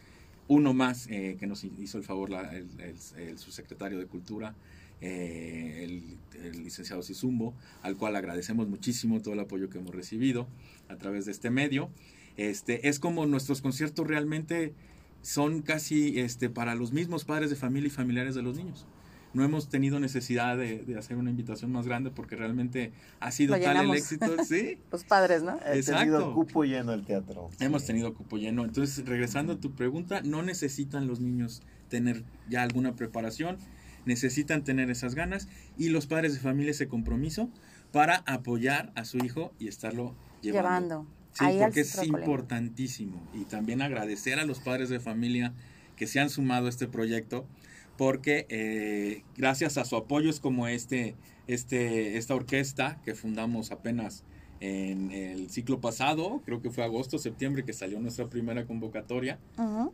uno 0.46 0.74
más 0.74 1.08
eh, 1.08 1.36
que 1.40 1.48
nos 1.48 1.64
hizo 1.64 1.98
el 1.98 2.04
favor 2.04 2.30
el, 2.52 2.68
el, 3.16 3.38
subsecretario 3.38 3.98
de 3.98 4.06
Cultura, 4.06 4.54
eh, 5.00 6.04
el, 6.44 6.62
licenciado 6.62 7.02
Sizumbo, 7.02 7.52
al 7.82 7.96
cual 7.96 8.14
agradecemos 8.14 8.68
muchísimo 8.68 9.20
todo 9.20 9.34
el 9.34 9.40
apoyo 9.40 9.70
que 9.70 9.78
hemos 9.78 9.92
recibido 9.92 10.46
a 10.88 10.94
través 10.94 11.24
de 11.24 11.32
este 11.32 11.50
medio. 11.50 11.90
Este, 12.36 12.88
es 12.88 13.00
como 13.00 13.26
nuestros 13.26 13.60
conciertos 13.60 14.06
realmente 14.06 14.72
son 15.22 15.62
casi 15.62 16.18
este, 16.20 16.50
para 16.50 16.74
los 16.74 16.92
mismos 16.92 17.24
padres 17.24 17.50
de 17.50 17.56
familia 17.56 17.88
y 17.88 17.90
familiares 17.90 18.34
de 18.34 18.42
los 18.42 18.56
niños 18.56 18.86
no 19.32 19.44
hemos 19.44 19.68
tenido 19.68 20.00
necesidad 20.00 20.56
de, 20.56 20.96
hacer 20.98 21.16
una 21.16 21.30
invitación 21.30 21.70
más 21.70 21.86
grande 21.86 22.10
porque 22.10 22.36
realmente 22.36 22.92
ha 23.20 23.30
sido 23.30 23.58
tal 23.58 23.76
el 23.76 23.94
éxito. 23.94 24.26
Sí. 24.50 24.78
Los 24.90 25.04
padres, 25.04 25.42
¿no? 25.42 25.58
He 25.66 25.82
tenido 25.82 26.34
cupo 26.34 26.64
lleno 26.64 26.92
el 26.92 27.04
teatro. 27.04 27.50
Hemos 27.60 27.84
tenido 27.84 28.14
cupo 28.14 28.36
lleno. 28.36 28.64
Entonces, 28.64 29.04
regresando 29.06 29.54
a 29.54 29.60
tu 29.60 29.74
pregunta, 29.74 30.22
no 30.22 30.42
necesitan 30.42 31.06
los 31.06 31.20
niños 31.20 31.62
tener 31.88 32.24
ya 32.48 32.62
alguna 32.62 32.96
preparación, 32.96 33.58
necesitan 34.06 34.64
tener 34.64 34.90
esas 34.90 35.14
ganas 35.14 35.48
y 35.76 35.90
los 35.90 36.06
padres 36.06 36.34
de 36.34 36.40
familia 36.40 36.72
ese 36.72 36.88
compromiso 36.88 37.50
para 37.92 38.16
apoyar 38.26 38.92
a 38.96 39.04
su 39.04 39.18
hijo 39.18 39.52
y 39.58 39.68
estarlo 39.68 40.14
llevando. 40.40 41.06
Sí, 41.40 41.58
porque 41.58 41.80
es 41.80 42.02
importantísimo. 42.04 43.20
Y 43.34 43.44
también 43.44 43.82
agradecer 43.82 44.38
a 44.38 44.44
los 44.44 44.60
padres 44.60 44.88
de 44.88 45.00
familia 45.00 45.52
que 45.96 46.06
se 46.06 46.20
han 46.20 46.30
sumado 46.30 46.66
a 46.66 46.68
este 46.70 46.86
proyecto 46.86 47.46
porque 48.00 48.46
eh, 48.48 49.24
gracias 49.36 49.76
a 49.76 49.84
su 49.84 49.94
apoyo 49.94 50.30
es 50.30 50.40
como 50.40 50.68
este, 50.68 51.16
este, 51.48 52.16
esta 52.16 52.34
orquesta 52.34 52.98
que 53.04 53.14
fundamos 53.14 53.72
apenas 53.72 54.24
en 54.60 55.10
el 55.10 55.50
ciclo 55.50 55.80
pasado, 55.80 56.42
creo 56.44 56.60
que 56.60 56.70
fue 56.70 56.84
agosto, 56.84 57.18
septiembre 57.18 57.64
que 57.64 57.72
salió 57.72 57.98
nuestra 57.98 58.28
primera 58.28 58.66
convocatoria, 58.66 59.38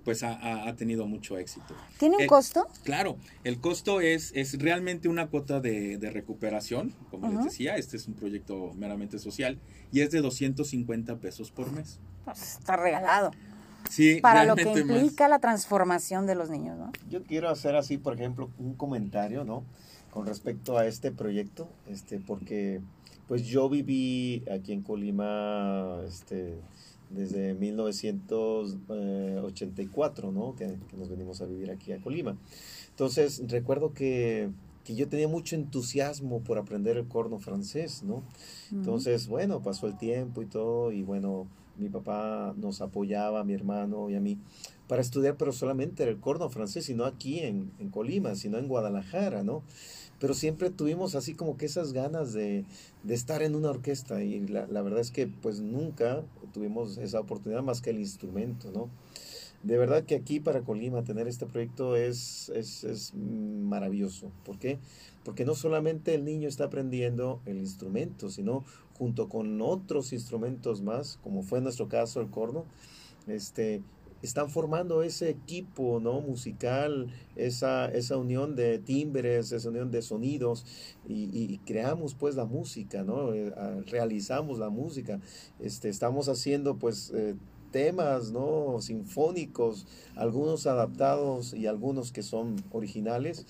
pues 0.04 0.22
ha, 0.24 0.74
tenido 0.76 1.06
mucho 1.06 1.38
éxito. 1.38 1.74
¿Tiene 1.98 2.16
un 2.16 2.22
eh, 2.22 2.26
costo? 2.26 2.66
Claro, 2.82 3.16
el 3.44 3.60
costo 3.60 4.00
es, 4.00 4.32
es 4.34 4.58
realmente 4.58 5.08
una 5.08 5.28
cuota 5.28 5.60
de, 5.60 6.10
recuperación, 6.12 6.92
como 7.10 7.28
les 7.30 7.44
decía, 7.44 7.76
este 7.76 7.96
es 7.96 8.06
un 8.08 8.14
proyecto 8.14 8.72
meramente 8.74 9.18
social 9.18 9.58
y 9.92 10.00
es 10.00 10.10
de 10.10 10.20
250 10.20 11.16
pesos 11.16 11.50
por 11.50 11.70
mes. 11.72 12.00
Pues 12.24 12.56
está 12.58 12.76
regalado 12.76 13.30
para 14.22 14.44
lo 14.44 14.56
que 14.56 14.62
implica 14.62 15.28
la 15.28 15.38
transformación 15.38 16.26
de 16.26 16.34
los 16.34 16.50
niños, 16.50 16.78
¿no? 16.78 16.90
Yo 17.08 17.22
quiero 17.22 17.48
hacer 17.48 17.76
así, 17.76 17.98
por 17.98 18.14
ejemplo, 18.14 18.50
un 18.58 18.74
comentario, 18.74 19.44
¿no? 19.44 19.62
Con 20.10 20.26
respecto 20.26 20.78
a 20.78 20.86
este 20.86 21.12
proyecto, 21.12 21.68
este, 21.88 22.18
porque 22.18 22.80
pues 23.28 23.46
yo 23.46 23.68
viví 23.68 24.42
aquí 24.50 24.72
en 24.72 24.82
Colima, 24.82 26.00
este, 26.06 26.58
desde 27.10 27.54
1984, 27.54 30.32
¿no? 30.32 30.56
Que, 30.56 30.76
nos 30.96 31.08
venimos 31.08 31.40
a 31.40 31.46
vivir 31.46 31.70
aquí 31.70 31.92
a 31.92 32.00
Colima. 32.00 32.36
Entonces, 32.90 33.42
recuerdo 33.48 33.94
que, 33.94 34.50
que, 34.84 34.94
yo 34.94 35.08
tenía 35.08 35.28
mucho 35.28 35.56
entusiasmo 35.56 36.40
por 36.40 36.58
aprender 36.58 36.96
el 36.96 37.08
corno 37.08 37.38
francés, 37.38 38.02
¿no? 38.02 38.22
Entonces, 38.72 39.28
bueno, 39.28 39.62
pasó 39.62 39.86
el 39.86 39.98
tiempo 39.98 40.42
y 40.42 40.46
todo, 40.46 40.92
y 40.92 41.02
bueno, 41.02 41.46
mi 41.78 41.88
papá 41.88 42.54
nos 42.56 42.80
apoyaba, 42.80 43.40
a 43.40 43.44
mi 43.44 43.54
hermano 43.54 44.10
y 44.10 44.16
a 44.16 44.20
mí, 44.20 44.38
para 44.88 45.02
estudiar, 45.02 45.36
pero 45.36 45.52
solamente 45.52 46.04
el 46.04 46.18
corno 46.18 46.48
francés, 46.48 46.88
y 46.88 46.94
no 46.94 47.04
aquí 47.04 47.40
en, 47.40 47.70
en 47.78 47.90
Colima, 47.90 48.34
sino 48.34 48.58
en 48.58 48.68
Guadalajara, 48.68 49.42
¿no? 49.42 49.62
Pero 50.18 50.32
siempre 50.32 50.70
tuvimos 50.70 51.14
así 51.14 51.34
como 51.34 51.56
que 51.56 51.66
esas 51.66 51.92
ganas 51.92 52.32
de, 52.32 52.64
de 53.02 53.14
estar 53.14 53.42
en 53.42 53.54
una 53.54 53.70
orquesta 53.70 54.22
y 54.22 54.46
la, 54.46 54.66
la, 54.66 54.80
verdad 54.80 55.00
es 55.00 55.10
que 55.10 55.26
pues 55.26 55.60
nunca 55.60 56.22
tuvimos 56.54 56.96
esa 56.96 57.20
oportunidad 57.20 57.62
más 57.62 57.82
que 57.82 57.90
el 57.90 57.98
instrumento, 57.98 58.70
¿no? 58.72 58.88
De 59.66 59.76
verdad 59.76 60.04
que 60.04 60.14
aquí 60.14 60.38
para 60.38 60.62
Colima 60.62 61.02
tener 61.02 61.26
este 61.26 61.44
proyecto 61.44 61.96
es, 61.96 62.50
es, 62.50 62.84
es 62.84 63.14
maravilloso. 63.14 64.30
¿Por 64.44 64.60
qué? 64.60 64.78
Porque 65.24 65.44
no 65.44 65.56
solamente 65.56 66.14
el 66.14 66.24
niño 66.24 66.48
está 66.48 66.66
aprendiendo 66.66 67.40
el 67.46 67.58
instrumento, 67.58 68.30
sino 68.30 68.64
junto 68.96 69.28
con 69.28 69.60
otros 69.60 70.12
instrumentos 70.12 70.82
más, 70.82 71.18
como 71.20 71.42
fue 71.42 71.58
en 71.58 71.64
nuestro 71.64 71.88
caso 71.88 72.20
el 72.20 72.30
corno, 72.30 72.64
este, 73.26 73.82
están 74.22 74.50
formando 74.50 75.02
ese 75.02 75.30
equipo 75.30 75.98
¿no? 75.98 76.20
musical, 76.20 77.08
esa, 77.34 77.86
esa 77.86 78.16
unión 78.16 78.54
de 78.54 78.78
timbres, 78.78 79.50
esa 79.50 79.68
unión 79.68 79.90
de 79.90 80.00
sonidos 80.00 80.64
y, 81.08 81.58
creamos 81.66 82.14
pues 82.14 82.36
la 82.36 82.44
música, 82.44 83.02
¿no? 83.02 83.34
Eh, 83.34 83.52
realizamos 83.86 84.60
la 84.60 84.70
música, 84.70 85.20
este, 85.58 85.88
estamos 85.88 86.28
haciendo 86.28 86.76
pues 86.76 87.10
eh, 87.12 87.34
temas 87.76 88.32
¿no? 88.32 88.80
sinfónicos, 88.80 89.86
algunos 90.14 90.66
adaptados 90.66 91.52
y 91.52 91.66
algunos 91.66 92.10
que 92.10 92.22
son 92.22 92.56
originales 92.70 93.44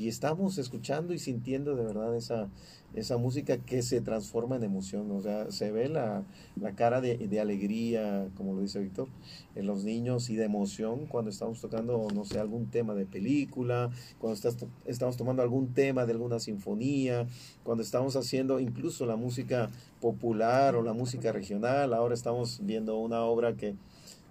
y 0.00 0.08
estamos 0.08 0.56
escuchando 0.56 1.12
y 1.12 1.18
sintiendo 1.18 1.76
de 1.76 1.84
verdad 1.84 2.16
esa, 2.16 2.48
esa 2.94 3.18
música 3.18 3.58
que 3.58 3.82
se 3.82 4.00
transforma 4.00 4.56
en 4.56 4.64
emoción, 4.64 5.10
o 5.10 5.20
sea, 5.20 5.50
se 5.50 5.70
ve 5.72 5.90
la, 5.90 6.24
la 6.56 6.74
cara 6.74 7.02
de, 7.02 7.18
de, 7.18 7.38
alegría, 7.38 8.26
como 8.34 8.54
lo 8.54 8.62
dice 8.62 8.80
Víctor, 8.80 9.08
en 9.54 9.66
los 9.66 9.84
niños 9.84 10.30
y 10.30 10.36
de 10.36 10.44
emoción 10.44 11.04
cuando 11.04 11.30
estamos 11.30 11.60
tocando, 11.60 12.08
no 12.14 12.24
sé, 12.24 12.38
algún 12.40 12.70
tema 12.70 12.94
de 12.94 13.04
película, 13.04 13.90
cuando 14.18 14.36
estás, 14.36 14.56
estamos 14.86 15.18
tomando 15.18 15.42
algún 15.42 15.74
tema 15.74 16.06
de 16.06 16.12
alguna 16.12 16.40
sinfonía, 16.40 17.26
cuando 17.62 17.82
estamos 17.82 18.16
haciendo 18.16 18.58
incluso 18.58 19.04
la 19.04 19.16
música 19.16 19.68
popular 20.00 20.76
o 20.76 20.82
la 20.82 20.94
música 20.94 21.30
regional, 21.30 21.92
ahora 21.92 22.14
estamos 22.14 22.60
viendo 22.62 22.96
una 22.96 23.20
obra 23.20 23.54
que, 23.54 23.74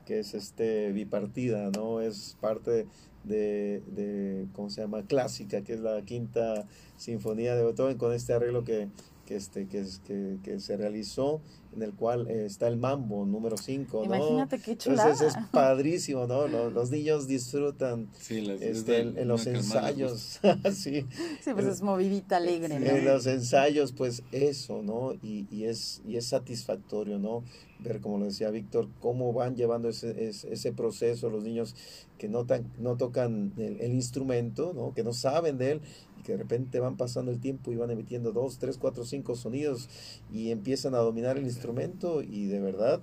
que 0.08 0.18
es 0.18 0.34
este 0.34 0.92
bipartida, 0.94 1.70
¿no? 1.70 2.02
Es 2.02 2.38
parte 2.42 2.88
de, 3.24 3.82
de, 3.88 4.48
¿cómo 4.54 4.70
se 4.70 4.82
llama? 4.82 5.04
Clásica, 5.04 5.62
que 5.62 5.74
es 5.74 5.80
la 5.80 6.02
quinta 6.04 6.66
sinfonía 6.98 7.56
de 7.56 7.64
Beethoven, 7.64 7.98
con 7.98 8.14
este 8.14 8.34
arreglo 8.34 8.64
que, 8.64 8.90
que, 9.26 9.36
este, 9.36 9.68
que, 9.68 9.86
que, 10.06 10.38
que 10.44 10.60
se 10.60 10.76
realizó, 10.78 11.42
en 11.76 11.84
el 11.84 11.94
cual 11.94 12.28
eh, 12.30 12.46
está 12.46 12.68
el 12.68 12.78
mambo 12.78 13.26
número 13.26 13.58
5, 13.58 14.06
Imagínate 14.06 14.60
qué 14.60 14.76
chulada. 14.76 15.12
Entonces 15.12 15.36
es 15.36 15.48
padrísimo, 15.52 16.26
¿no? 16.26 16.48
Los, 16.48 16.74
los 16.74 16.90
niños 16.90 17.28
disfrutan 17.28 18.10
este, 18.28 19.02
en, 19.02 19.28
los 19.28 19.46
ensayos. 19.46 20.40
sí. 20.74 21.06
sí, 21.42 21.54
pues 21.54 21.66
es 21.66 21.82
movidita, 21.82 22.38
alegre, 22.38 22.76
En 22.76 23.06
los 23.06 23.28
ensayos, 23.28 23.92
pues 23.92 24.24
eso, 24.32 24.82
¿no? 24.82 25.14
Y, 25.22 25.46
y, 25.52 25.66
es, 25.66 26.02
y 26.08 26.18
es 26.18 26.26
satisfactorio, 26.26 27.20
¿no? 27.20 27.44
Ver, 27.80 28.02
como 28.02 28.18
lo 28.18 28.26
decía 28.26 28.50
Víctor, 28.50 28.90
cómo 29.00 29.32
van 29.32 29.56
llevando 29.56 29.88
ese, 29.88 30.28
ese, 30.28 30.52
ese 30.52 30.74
proceso 30.74 31.30
los 31.30 31.44
niños 31.44 31.76
que 32.18 32.28
no, 32.28 32.46
no 32.78 32.98
tocan 32.98 33.54
el, 33.58 33.94
instrumento, 33.94 34.74
¿no? 34.74 34.94
que 34.94 35.04
no 35.04 35.14
saben 35.14 35.58
de 35.58 35.72
él, 35.72 35.82
y 36.20 36.24
que 36.24 36.34
de 36.34 36.40
repente 36.40 36.82
van 36.82 36.98
pasando 36.98 37.32
el 37.32 37.40
tiempo 37.40 37.72
y 37.72 37.78
van 37.78 37.92
emitiendo 37.92 38.34
dos, 38.34 38.60
tres, 38.60 38.78
cuatro, 38.78 39.06
cinco 39.06 39.36
sonidos 39.36 39.88
y 40.32 40.52
empiezan 40.52 40.94
a 40.94 40.98
dominar 40.98 41.38
el 41.38 41.46
instrumento 41.46 42.22
y 42.22 42.48
de 42.48 42.60
verdad 42.60 43.02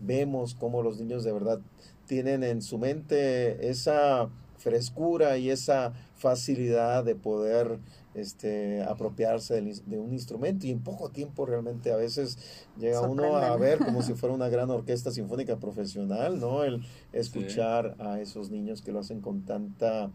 vemos 0.00 0.54
cómo 0.54 0.82
los 0.82 0.98
niños 0.98 1.22
de 1.22 1.32
verdad 1.32 1.60
tienen 2.06 2.42
en 2.42 2.62
su 2.62 2.78
mente 2.78 3.68
esa 3.68 4.30
frescura 4.58 5.36
y 5.38 5.50
esa 5.50 5.92
facilidad 6.16 7.04
de 7.04 7.14
poder 7.14 7.78
este, 8.16 8.82
apropiarse 8.82 9.60
de, 9.60 9.98
un 9.98 10.12
instrumento 10.12 10.66
y 10.66 10.70
en 10.70 10.80
poco 10.80 11.10
tiempo 11.10 11.44
realmente 11.44 11.92
a 11.92 11.96
veces 11.96 12.38
llega 12.78 13.02
uno 13.02 13.36
a 13.36 13.54
ver 13.56 13.78
como 13.78 14.02
si 14.02 14.14
fuera 14.14 14.34
una 14.34 14.48
gran 14.48 14.70
orquesta 14.70 15.10
sinfónica 15.10 15.56
profesional, 15.58 16.40
¿no? 16.40 16.64
El 16.64 16.82
escuchar 17.12 17.94
a 17.98 18.20
esos 18.20 18.50
niños 18.50 18.80
que 18.80 18.92
lo 18.92 19.00
hacen 19.00 19.20
con 19.20 19.42
tanta 19.42 20.10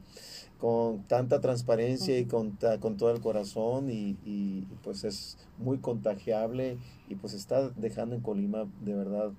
con 0.58 1.04
tanta 1.08 1.42
transparencia 1.42 2.20
y 2.20 2.26
con, 2.26 2.58
con 2.80 2.96
todo 2.96 3.10
el 3.10 3.20
corazón 3.20 3.90
y, 3.90 4.68
pues 4.84 5.04
es 5.04 5.38
muy 5.58 5.80
contagiable 5.80 6.78
y 7.10 7.16
pues 7.16 7.34
está 7.34 7.70
dejando 7.70 8.16
en 8.16 8.22
Colima 8.22 8.68
de 8.82 8.94
verdad 8.94 9.32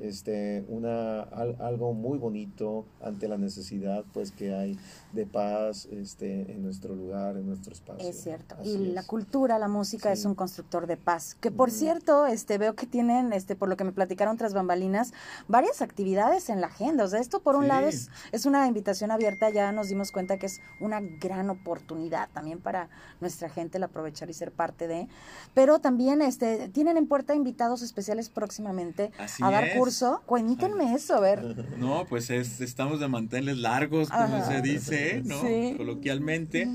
este, 0.00 0.64
una, 0.68 1.22
algo 1.22 1.92
muy 1.92 2.18
bonito 2.18 2.84
ante 3.02 3.28
la 3.28 3.38
necesidad 3.38 4.04
pues 4.12 4.30
que 4.30 4.54
hay 4.54 4.78
de 5.12 5.26
paz 5.26 5.86
este, 5.90 6.52
en 6.52 6.62
nuestro 6.62 6.94
lugar, 6.94 7.36
en 7.36 7.46
nuestro 7.46 7.72
espacio. 7.72 8.08
Es 8.08 8.22
cierto. 8.22 8.56
y 8.62 8.76
la 8.78 9.02
cultura, 9.02 9.58
la 9.58 9.68
música 9.68 10.12
es 10.12 10.24
un 10.24 10.34
constructor 10.34 10.86
de 10.86 10.96
paz. 10.96 11.36
Que 11.40 11.50
por 11.50 11.70
cierto, 11.70 12.26
este, 12.26 12.58
veo 12.58 12.74
que 12.74 12.86
tienen, 12.86 13.32
este, 13.32 13.56
por 13.56 13.68
lo 13.68 13.76
que 13.76 13.84
me 13.84 13.92
platicaron 13.92 14.36
tras 14.36 14.54
bambalinas, 14.54 15.12
varias 15.48 15.82
actividades 15.82 16.50
en 16.50 16.60
la 16.60 16.68
agenda. 16.68 17.04
O 17.04 17.08
sea, 17.08 17.20
esto 17.20 17.40
por 17.40 17.56
un 17.56 17.68
lado 17.68 17.88
es, 17.88 18.10
es 18.32 18.46
una 18.46 18.66
invitación 18.66 19.10
abierta, 19.10 19.50
ya 19.50 19.72
nos 19.72 19.88
dimos 19.88 20.12
cuenta 20.12 20.38
que 20.38 20.46
es 20.46 20.60
una 20.80 21.00
gran 21.00 21.50
oportunidad 21.50 22.28
también 22.32 22.60
para 22.60 22.88
nuestra 23.20 23.48
gente 23.48 23.78
el 23.78 23.84
aprovechar 23.84 24.30
y 24.30 24.34
ser 24.34 24.52
parte 24.52 24.86
de. 24.86 25.08
Pero 25.54 25.78
también 25.78 26.22
este, 26.22 26.68
tienen 26.68 26.96
en 26.96 27.06
puerta 27.06 27.34
invitados 27.34 27.82
especiales 27.82 28.28
próximamente 28.28 29.12
a 29.40 29.50
dar 29.50 29.72
curso. 29.86 30.22
Cuéntenme 30.26 30.94
eso, 30.94 31.14
a 31.14 31.20
ver. 31.20 31.66
No, 31.78 32.06
pues 32.08 32.30
es, 32.30 32.60
estamos 32.60 33.00
de 33.00 33.08
manteles 33.08 33.58
largos, 33.58 34.08
como 34.10 34.44
se 34.44 34.62
dice, 34.62 35.22
¿no? 35.24 35.40
Coloquialmente, 35.76 36.68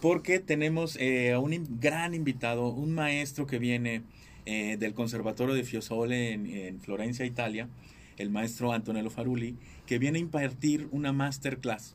porque 0.00 0.40
tenemos 0.40 0.96
eh, 0.96 1.32
a 1.32 1.38
un 1.38 1.78
gran 1.80 2.14
invitado, 2.14 2.68
un 2.68 2.92
maestro 2.92 3.46
que 3.46 3.58
viene 3.58 4.02
eh, 4.46 4.76
del 4.78 4.94
Conservatorio 4.94 5.54
de 5.54 5.64
Fiesole 5.64 6.32
en, 6.32 6.46
en, 6.46 6.80
Florencia, 6.80 7.24
Italia, 7.24 7.68
el 8.18 8.30
maestro 8.30 8.72
Antonello 8.72 9.10
Faruli, 9.10 9.56
que 9.86 9.98
viene 9.98 10.18
a 10.18 10.22
impartir 10.22 10.88
una 10.90 11.12
masterclass, 11.12 11.94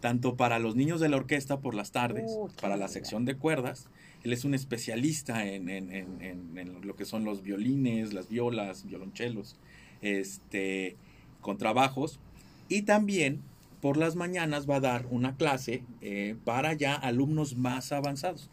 tanto 0.00 0.36
para 0.36 0.58
los 0.58 0.74
niños 0.74 1.00
de 1.00 1.08
la 1.08 1.16
orquesta 1.16 1.60
por 1.60 1.74
las 1.74 1.92
tardes, 1.92 2.24
uh, 2.28 2.48
para 2.60 2.76
la 2.76 2.88
sección 2.88 3.24
de 3.24 3.36
cuerdas, 3.36 3.88
él 4.24 4.32
es 4.32 4.44
un 4.44 4.54
especialista 4.54 5.46
en, 5.46 5.68
en, 5.68 5.92
en, 5.92 6.86
lo 6.86 6.96
que 6.96 7.04
son 7.04 7.24
los 7.24 7.42
violines, 7.42 8.12
las 8.12 8.28
violas, 8.28 8.84
violonchelos, 8.84 9.56
este, 10.02 10.96
con 11.40 11.58
trabajos. 11.58 12.20
Y 12.68 12.82
también 12.82 13.42
por 13.80 13.96
las 13.96 14.16
mañanas 14.16 14.68
va 14.68 14.76
a 14.76 14.80
dar 14.80 15.06
una 15.10 15.36
clase 15.36 15.82
eh, 16.00 16.36
para 16.44 16.72
ya 16.74 16.94
alumnos 16.94 17.56
más 17.56 17.92
avanzados. 17.92 18.50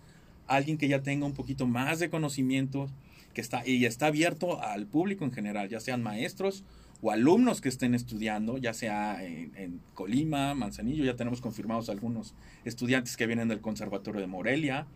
Alguien 0.48 0.78
que 0.78 0.88
ya 0.88 1.02
tenga 1.02 1.26
un 1.26 1.34
poquito 1.34 1.66
más 1.66 2.00
de 2.00 2.10
conocimiento 2.10 2.88
que 3.34 3.42
está, 3.42 3.68
y 3.68 3.84
está 3.86 4.08
abierto 4.08 4.62
al 4.62 4.86
público 4.86 5.26
en 5.26 5.32
general, 5.32 5.68
ya 5.70 5.80
sean 5.80 6.04
maestros 6.04 6.64
o 7.02 7.12
alumnos 7.12 7.60
que 7.60 7.70
estén 7.70 7.94
estudiando, 7.94 8.58
ya 8.58 8.74
sea 8.74 9.24
en, 9.24 9.52
en, 9.56 9.82
Colima, 9.94 10.54
Manzanillo, 10.54 11.04
ya 11.04 11.16
tenemos 11.16 11.42
confirmados 11.42 11.90
algunos 11.90 12.34
estudiantes 12.64 13.18
que 13.18 13.28
vienen 13.28 13.50
del 13.50 13.60
Conservatorio 13.60 14.22
de 14.22 14.28
Morelia, 14.28 14.88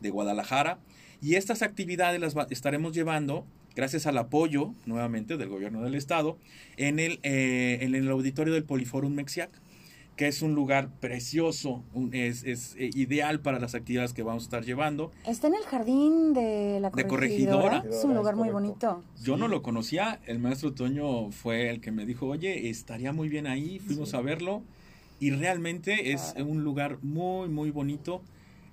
de 0.00 0.10
Guadalajara. 0.10 0.78
Y 1.20 1.34
estas 1.34 1.62
actividades 1.62 2.20
las 2.20 2.34
estaremos 2.50 2.94
llevando 2.94 3.44
gracias 3.74 4.06
al 4.06 4.18
apoyo 4.18 4.72
nuevamente 4.86 5.36
del 5.36 5.48
gobierno 5.48 5.82
del 5.82 5.94
estado 5.94 6.38
en 6.76 6.98
el, 6.98 7.20
eh, 7.22 7.78
en 7.82 7.94
el 7.94 8.08
auditorio 8.08 8.52
del 8.52 8.64
Poliforum 8.64 9.12
Mexiac 9.12 9.50
que 10.20 10.28
es 10.28 10.42
un 10.42 10.54
lugar 10.54 10.90
precioso, 11.00 11.82
es, 12.12 12.44
es 12.44 12.76
eh, 12.76 12.90
ideal 12.92 13.40
para 13.40 13.58
las 13.58 13.74
actividades 13.74 14.12
que 14.12 14.22
vamos 14.22 14.42
a 14.42 14.44
estar 14.44 14.64
llevando. 14.66 15.12
Está 15.26 15.46
en 15.46 15.54
el 15.54 15.62
jardín 15.62 16.34
de 16.34 16.78
la 16.78 16.90
corregidora. 16.90 17.82
Es 17.88 18.04
un 18.04 18.14
lugar 18.14 18.36
muy 18.36 18.50
bonito. 18.50 19.02
Yo 19.22 19.38
no 19.38 19.48
lo 19.48 19.62
conocía, 19.62 20.20
el 20.26 20.38
maestro 20.38 20.74
Toño 20.74 21.30
fue 21.30 21.70
el 21.70 21.80
que 21.80 21.90
me 21.90 22.04
dijo, 22.04 22.26
oye, 22.26 22.68
estaría 22.68 23.14
muy 23.14 23.30
bien 23.30 23.46
ahí, 23.46 23.78
fuimos 23.78 24.12
a 24.12 24.20
verlo 24.20 24.62
y 25.20 25.30
realmente 25.30 26.12
es 26.12 26.34
un 26.36 26.64
lugar 26.64 26.98
muy, 27.00 27.48
muy 27.48 27.70
bonito 27.70 28.20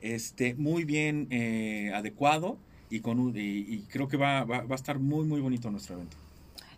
este, 0.01 0.53
muy 0.55 0.83
bien 0.83 1.27
eh, 1.31 1.93
adecuado 1.95 2.57
y, 2.89 2.99
con 3.01 3.33
y, 3.35 3.79
creo 3.89 4.07
que 4.07 4.17
va, 4.17 4.43
va, 4.43 4.61
va, 4.61 4.73
a 4.73 4.75
estar 4.75 4.99
muy, 4.99 5.25
muy 5.25 5.41
bonito 5.41 5.69
nuestro 5.71 5.95
evento. 5.95 6.17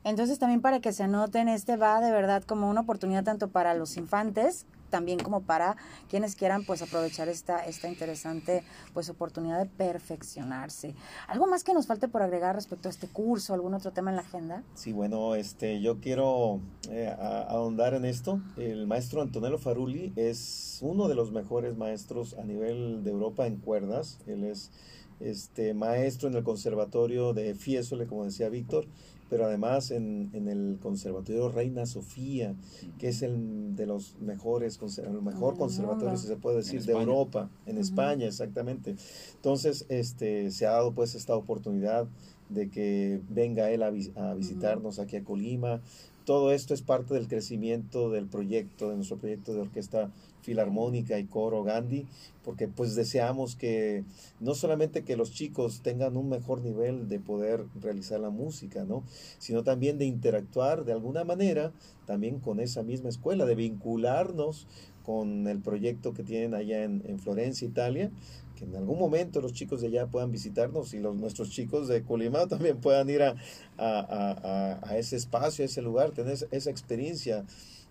Entonces 0.03 0.39
también 0.39 0.61
para 0.61 0.79
que 0.79 0.93
se 0.93 1.03
anoten, 1.03 1.49
este 1.49 1.75
va 1.75 1.99
de 2.01 2.11
verdad 2.11 2.43
como 2.43 2.69
una 2.69 2.81
oportunidad 2.81 3.23
tanto 3.23 3.49
para 3.49 3.73
los 3.73 3.97
infantes 3.97 4.65
también 4.89 5.19
como 5.19 5.41
para 5.41 5.77
quienes 6.09 6.35
quieran 6.35 6.65
pues 6.65 6.81
aprovechar 6.81 7.29
esta, 7.29 7.65
esta 7.65 7.87
interesante 7.87 8.63
pues 8.93 9.09
oportunidad 9.09 9.59
de 9.59 9.65
perfeccionarse. 9.65 10.95
¿Algo 11.27 11.47
más 11.47 11.63
que 11.63 11.73
nos 11.73 11.87
falte 11.87 12.07
por 12.07 12.21
agregar 12.21 12.55
respecto 12.55 12.89
a 12.89 12.91
este 12.91 13.07
curso? 13.07 13.53
¿Algún 13.53 13.73
otro 13.73 13.91
tema 13.91 14.09
en 14.09 14.17
la 14.17 14.23
agenda? 14.23 14.63
Sí, 14.73 14.91
bueno, 14.91 15.35
este, 15.35 15.81
yo 15.81 15.99
quiero 15.99 16.59
eh, 16.89 17.15
ahondar 17.47 17.93
en 17.93 18.05
esto. 18.05 18.41
El 18.57 18.87
maestro 18.87 19.21
Antonello 19.21 19.57
Faruli 19.57 20.11
es 20.15 20.79
uno 20.81 21.07
de 21.07 21.15
los 21.15 21.31
mejores 21.31 21.77
maestros 21.77 22.35
a 22.37 22.43
nivel 22.43 23.03
de 23.03 23.11
Europa 23.11 23.47
en 23.47 23.57
cuerdas. 23.57 24.19
Él 24.27 24.43
es 24.43 24.71
este 25.19 25.73
maestro 25.73 26.29
en 26.29 26.35
el 26.35 26.43
conservatorio 26.43 27.33
de 27.33 27.55
Fiesole, 27.55 28.07
como 28.07 28.25
decía 28.25 28.49
Víctor, 28.49 28.85
pero 29.29 29.45
además 29.45 29.91
en, 29.91 30.29
en, 30.33 30.47
el 30.47 30.79
Conservatorio 30.81 31.49
Reina 31.49 31.85
Sofía, 31.85 32.55
que 32.97 33.09
es 33.09 33.21
el 33.21 33.75
de 33.75 33.85
los 33.85 34.15
mejores, 34.19 34.79
el 34.97 35.21
mejor 35.21 35.55
conservatorio, 35.55 36.17
si 36.17 36.27
se 36.27 36.35
puede 36.35 36.57
decir, 36.57 36.83
de 36.83 36.93
Europa, 36.93 37.49
en 37.67 37.77
España, 37.77 38.25
exactamente. 38.25 38.95
Entonces, 39.35 39.85
este, 39.89 40.51
se 40.51 40.65
ha 40.65 40.71
dado 40.71 40.93
pues 40.93 41.13
esta 41.13 41.35
oportunidad 41.35 42.07
de 42.49 42.69
que 42.69 43.21
venga 43.29 43.69
él 43.69 43.83
a, 43.83 43.91
a 44.15 44.33
visitarnos 44.33 44.97
aquí 44.97 45.17
a 45.17 45.23
Colima. 45.23 45.81
Todo 46.29 46.51
esto 46.51 46.75
es 46.75 46.83
parte 46.83 47.15
del 47.15 47.27
crecimiento 47.27 48.11
del 48.11 48.27
proyecto, 48.27 48.91
de 48.91 48.97
nuestro 48.97 49.17
proyecto 49.17 49.51
de 49.51 49.61
orquesta 49.61 50.11
Filarmónica 50.43 51.17
y 51.17 51.25
Coro 51.25 51.63
Gandhi, 51.63 52.05
porque 52.43 52.67
pues 52.67 52.93
deseamos 52.93 53.55
que 53.55 54.03
no 54.39 54.53
solamente 54.53 55.03
que 55.03 55.17
los 55.17 55.31
chicos 55.31 55.81
tengan 55.81 56.17
un 56.17 56.29
mejor 56.29 56.61
nivel 56.61 57.09
de 57.09 57.19
poder 57.19 57.65
realizar 57.81 58.19
la 58.19 58.29
música, 58.29 58.83
¿no? 58.83 59.01
sino 59.39 59.63
también 59.63 59.97
de 59.97 60.05
interactuar 60.05 60.85
de 60.85 60.93
alguna 60.93 61.23
manera 61.23 61.71
también 62.05 62.39
con 62.39 62.59
esa 62.59 62.83
misma 62.83 63.09
escuela, 63.09 63.47
de 63.47 63.55
vincularnos 63.55 64.67
con 65.03 65.47
el 65.47 65.57
proyecto 65.57 66.13
que 66.13 66.21
tienen 66.21 66.53
allá 66.53 66.83
en, 66.83 67.01
en 67.07 67.17
Florencia, 67.17 67.67
Italia, 67.67 68.11
que 68.59 68.65
en 68.65 68.75
algún 68.75 68.99
momento 68.99 69.39
los 69.39 69.53
chicos 69.53 69.79
de 69.81 69.87
allá 69.87 70.07
puedan 70.07 70.31
visitarnos 70.31 70.93
y 70.93 70.99
los, 70.99 71.15
nuestros 71.15 71.49
chicos 71.49 71.87
de 71.87 72.03
Colima 72.03 72.47
también 72.49 72.77
puedan 72.77 73.09
ir 73.09 73.23
a, 73.23 73.35
a, 73.77 73.99
a, 73.99 74.79
a 74.89 74.97
ese 74.97 75.15
espacio, 75.15 75.63
a 75.63 75.65
ese 75.65 75.81
lugar, 75.81 76.11
tener 76.11 76.37
esa 76.51 76.69
experiencia 76.69 77.45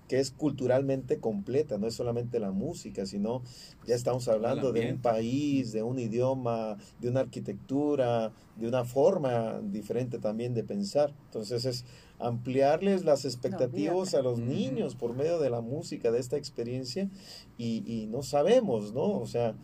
que 0.09 0.19
es 0.19 0.31
culturalmente 0.31 1.19
completa, 1.19 1.77
no 1.77 1.87
es 1.87 1.95
solamente 1.95 2.41
la 2.41 2.51
música, 2.51 3.05
sino 3.05 3.43
ya 3.87 3.95
estamos 3.95 4.27
hablando 4.29 4.73
de 4.73 4.91
un 4.91 4.99
país, 4.99 5.73
de 5.73 5.83
un 5.83 5.99
idioma, 5.99 6.79
de 6.99 7.11
una 7.11 7.21
arquitectura, 7.21 8.33
de 8.57 8.67
una 8.67 8.85
forma 8.85 9.61
diferente 9.61 10.19
también 10.19 10.55
de 10.55 10.65
pensar. 10.65 11.13
Entonces 11.27 11.67
es 11.67 11.85
ampliarles 12.19 13.05
las 13.05 13.25
expectativas 13.27 14.15
a 14.15 14.23
los 14.23 14.39
niños 14.39 14.97
por 14.97 15.15
medio 15.15 15.39
de 15.39 15.51
la 15.51 15.61
música, 15.61 16.11
de 16.11 16.19
esta 16.19 16.37
experiencia, 16.37 17.09
y, 17.59 17.85
y 17.87 18.07
no 18.07 18.23
sabemos, 18.23 18.95
¿no? 18.95 19.21
O 19.21 19.27
sea, 19.27 19.55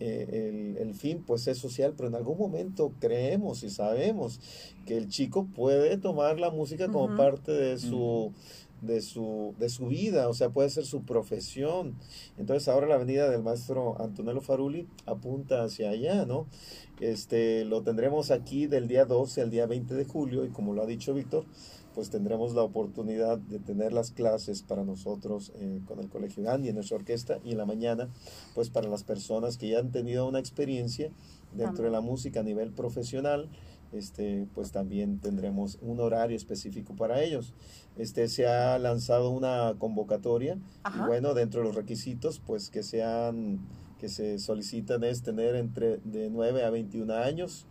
eh, 0.00 0.76
el, 0.78 0.78
el, 0.78 0.94
fin 0.94 1.22
pues 1.26 1.46
es 1.48 1.58
social, 1.58 1.94
pero 1.96 2.08
en 2.08 2.14
algún 2.14 2.38
momento 2.38 2.92
creemos 3.00 3.62
y 3.62 3.70
sabemos 3.70 4.40
que 4.86 4.96
el 4.96 5.08
chico 5.08 5.46
puede 5.54 5.96
tomar 5.98 6.38
la 6.38 6.50
música 6.50 6.88
como 6.88 7.16
parte 7.16 7.52
de 7.52 7.78
su 7.78 8.32
de 8.80 9.00
su, 9.00 9.54
de 9.58 9.68
su 9.68 9.88
vida, 9.88 10.28
o 10.28 10.34
sea, 10.34 10.50
puede 10.50 10.70
ser 10.70 10.84
su 10.84 11.02
profesión. 11.02 11.96
Entonces 12.36 12.68
ahora 12.68 12.86
la 12.86 12.96
venida 12.96 13.28
del 13.28 13.42
maestro 13.42 14.00
Antonello 14.00 14.40
Faruli 14.40 14.86
apunta 15.06 15.62
hacia 15.62 15.90
allá, 15.90 16.24
¿no? 16.26 16.46
Este, 17.00 17.64
lo 17.64 17.82
tendremos 17.82 18.30
aquí 18.30 18.66
del 18.66 18.88
día 18.88 19.04
12 19.04 19.42
al 19.42 19.50
día 19.50 19.66
20 19.66 19.94
de 19.94 20.04
julio 20.04 20.44
y 20.44 20.50
como 20.50 20.74
lo 20.74 20.82
ha 20.82 20.86
dicho 20.86 21.14
Víctor, 21.14 21.44
pues 21.94 22.10
tendremos 22.10 22.54
la 22.54 22.62
oportunidad 22.62 23.38
de 23.38 23.58
tener 23.58 23.92
las 23.92 24.10
clases 24.12 24.62
para 24.62 24.84
nosotros 24.84 25.52
eh, 25.56 25.80
con 25.86 25.98
el 26.00 26.08
Colegio 26.08 26.44
Gandhi 26.44 26.68
en 26.68 26.76
nuestra 26.76 26.96
orquesta 26.96 27.38
y 27.44 27.52
en 27.52 27.58
la 27.58 27.66
mañana, 27.66 28.08
pues 28.54 28.70
para 28.70 28.88
las 28.88 29.04
personas 29.04 29.56
que 29.56 29.68
ya 29.68 29.80
han 29.80 29.90
tenido 29.90 30.26
una 30.28 30.38
experiencia 30.38 31.10
dentro 31.54 31.84
de 31.84 31.90
la 31.90 32.00
música 32.00 32.40
a 32.40 32.42
nivel 32.42 32.72
profesional, 32.72 33.48
este, 33.92 34.46
pues 34.54 34.70
también 34.70 35.18
tendremos 35.18 35.78
un 35.80 36.00
horario 36.00 36.36
específico 36.36 36.94
para 36.94 37.22
ellos. 37.22 37.54
Este, 37.96 38.28
se 38.28 38.46
ha 38.46 38.78
lanzado 38.78 39.30
una 39.30 39.74
convocatoria 39.78 40.58
y 40.94 41.06
bueno, 41.06 41.34
dentro 41.34 41.60
de 41.60 41.66
los 41.66 41.74
requisitos, 41.74 42.38
pues 42.38 42.70
que 42.70 42.82
sean 42.82 43.60
que 43.98 44.08
se 44.08 44.38
solicitan 44.38 45.04
es 45.04 45.22
tener 45.22 45.54
entre 45.56 45.98
de 45.98 46.30
9 46.30 46.64
a 46.64 46.70
21 46.70 47.12
años 47.12 47.66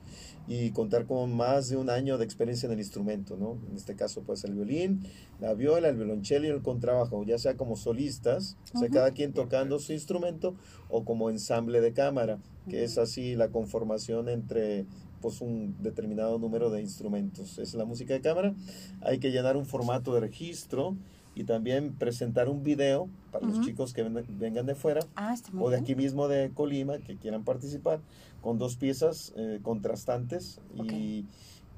y 0.48 0.72
contar 0.72 1.06
con 1.06 1.36
más 1.36 1.70
de 1.70 1.78
un 1.78 1.90
año 1.90 2.18
de 2.18 2.24
experiencia 2.26 2.68
en 2.68 2.74
el 2.74 2.80
instrumento, 2.80 3.36
¿no? 3.36 3.58
En 3.70 3.76
este 3.76 3.96
caso, 3.96 4.24
pues 4.26 4.44
el 4.44 4.54
violín, 4.54 5.04
la 5.42 5.54
viola, 5.54 5.90
el 5.90 5.98
violonchelo 5.98 6.48
y 6.48 6.50
el 6.50 6.62
contrabajo, 6.62 7.24
ya 7.26 7.38
sea 7.38 7.58
como 7.58 7.76
solistas, 7.76 8.56
o 8.74 8.80
sea, 8.80 8.90
cada 8.90 9.12
quien 9.12 9.34
tocando 9.34 9.80
su 9.80 9.92
instrumento, 9.92 10.56
o 10.90 11.04
como 11.04 11.30
ensamble 11.30 11.82
de 11.82 11.92
cámara, 11.92 12.40
que 12.70 12.84
es 12.84 12.98
así 12.98 13.36
la 13.36 13.50
conformación 13.50 14.30
entre 14.30 14.86
pues 15.22 15.42
un 15.42 15.76
determinado 15.82 16.40
número 16.40 16.70
de 16.70 16.82
instrumentos. 16.82 17.58
Es 17.58 17.74
la 17.74 17.86
música 17.86 18.14
de 18.14 18.22
cámara. 18.22 18.54
Hay 19.02 19.20
que 19.20 19.32
llenar 19.32 19.58
un 19.58 19.66
formato 19.66 20.14
de 20.14 20.20
registro 20.22 20.96
y 21.38 21.44
también 21.44 21.94
presentar 21.94 22.50
un 22.50 22.64
video 22.64 23.08
para 23.32 23.46
los 23.46 23.62
chicos 23.62 23.94
que 23.94 24.02
vengan 24.04 24.66
de 24.66 24.74
fuera 24.74 25.02
ah, 25.16 25.36
o 25.60 25.70
de 25.70 25.78
aquí 25.78 25.94
mismo 25.94 26.28
de 26.28 26.50
Colima 26.52 26.98
que 26.98 27.16
quieran 27.16 27.44
participar 27.44 28.00
con 28.42 28.58
dos 28.58 28.76
piezas 28.76 29.34
eh, 29.36 29.60
contrastantes 29.62 30.60
y 30.74 31.26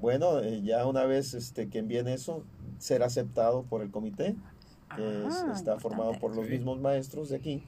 bueno, 0.00 0.40
eh, 0.40 0.62
ya 0.62 0.86
una 0.86 1.04
vez 1.04 1.34
este, 1.34 1.68
que 1.68 1.80
envíen 1.80 2.08
eso, 2.08 2.42
ser 2.78 3.02
aceptado 3.02 3.64
por 3.64 3.82
el 3.82 3.90
comité, 3.90 4.34
que 4.96 5.26
ah, 5.30 5.52
está 5.54 5.78
formado 5.78 6.12
por 6.18 6.34
los 6.34 6.48
mismos 6.48 6.80
maestros 6.80 7.28
de 7.28 7.36
aquí, 7.36 7.62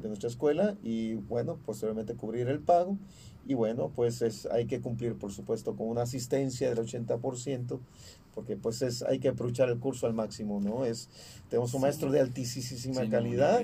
de 0.00 0.08
nuestra 0.08 0.28
escuela, 0.28 0.76
y 0.82 1.14
bueno, 1.14 1.58
posteriormente 1.64 2.14
cubrir 2.14 2.48
el 2.48 2.60
pago. 2.60 2.98
Y 3.46 3.54
bueno, 3.54 3.90
pues 3.94 4.22
es, 4.22 4.46
hay 4.46 4.66
que 4.66 4.80
cumplir, 4.80 5.16
por 5.16 5.32
supuesto, 5.32 5.74
con 5.74 5.88
una 5.88 6.02
asistencia 6.02 6.68
del 6.72 6.78
80%, 6.78 7.80
porque 8.34 8.56
pues 8.56 8.82
es, 8.82 9.02
hay 9.02 9.18
que 9.18 9.28
aprovechar 9.28 9.68
el 9.68 9.78
curso 9.78 10.06
al 10.06 10.14
máximo, 10.14 10.60
¿no? 10.60 10.84
Es, 10.84 11.08
tenemos 11.48 11.74
un 11.74 11.82
maestro 11.82 12.10
de 12.10 12.20
altísima 12.20 13.08
calidad 13.08 13.62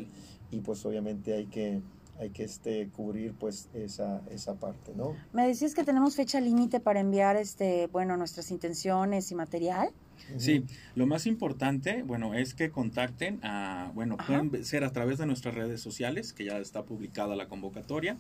y 0.51 0.61
pues 0.61 0.85
obviamente 0.85 1.35
hay 1.35 1.47
que 1.47 1.81
hay 2.19 2.31
que 2.31 2.45
este, 2.45 2.88
cubrir 2.88 3.33
pues 3.35 3.69
esa, 3.75 4.23
esa 4.31 4.55
parte, 4.55 4.93
¿no? 4.97 5.14
Me 5.33 5.47
decías 5.47 5.75
que 5.75 5.85
tenemos 5.85 6.17
fecha 6.17 6.41
límite 6.41 6.81
para 6.81 7.01
enviar 7.01 7.37
este, 7.37 7.87
bueno, 7.93 8.17
nuestras 8.17 8.51
intenciones 8.51 9.31
y 9.31 9.35
material. 9.35 9.91
Sí, 10.37 10.64
lo 10.94 11.07
más 11.07 11.26
importante, 11.26 12.02
bueno, 12.02 12.35
es 12.35 12.54
que 12.54 12.70
contacten 12.70 13.40
a, 13.42 13.90
bueno, 13.94 14.16
pueden 14.16 14.64
ser 14.64 14.85
a 14.85 14.92
través 14.92 15.18
de 15.18 15.26
nuestras 15.26 15.54
redes 15.54 15.81
sociales, 15.81 16.33
que 16.33 16.44
ya 16.44 16.59
está 16.59 16.85
publicada 16.85 17.37
la 17.37 17.48
convocatoria, 17.48 18.16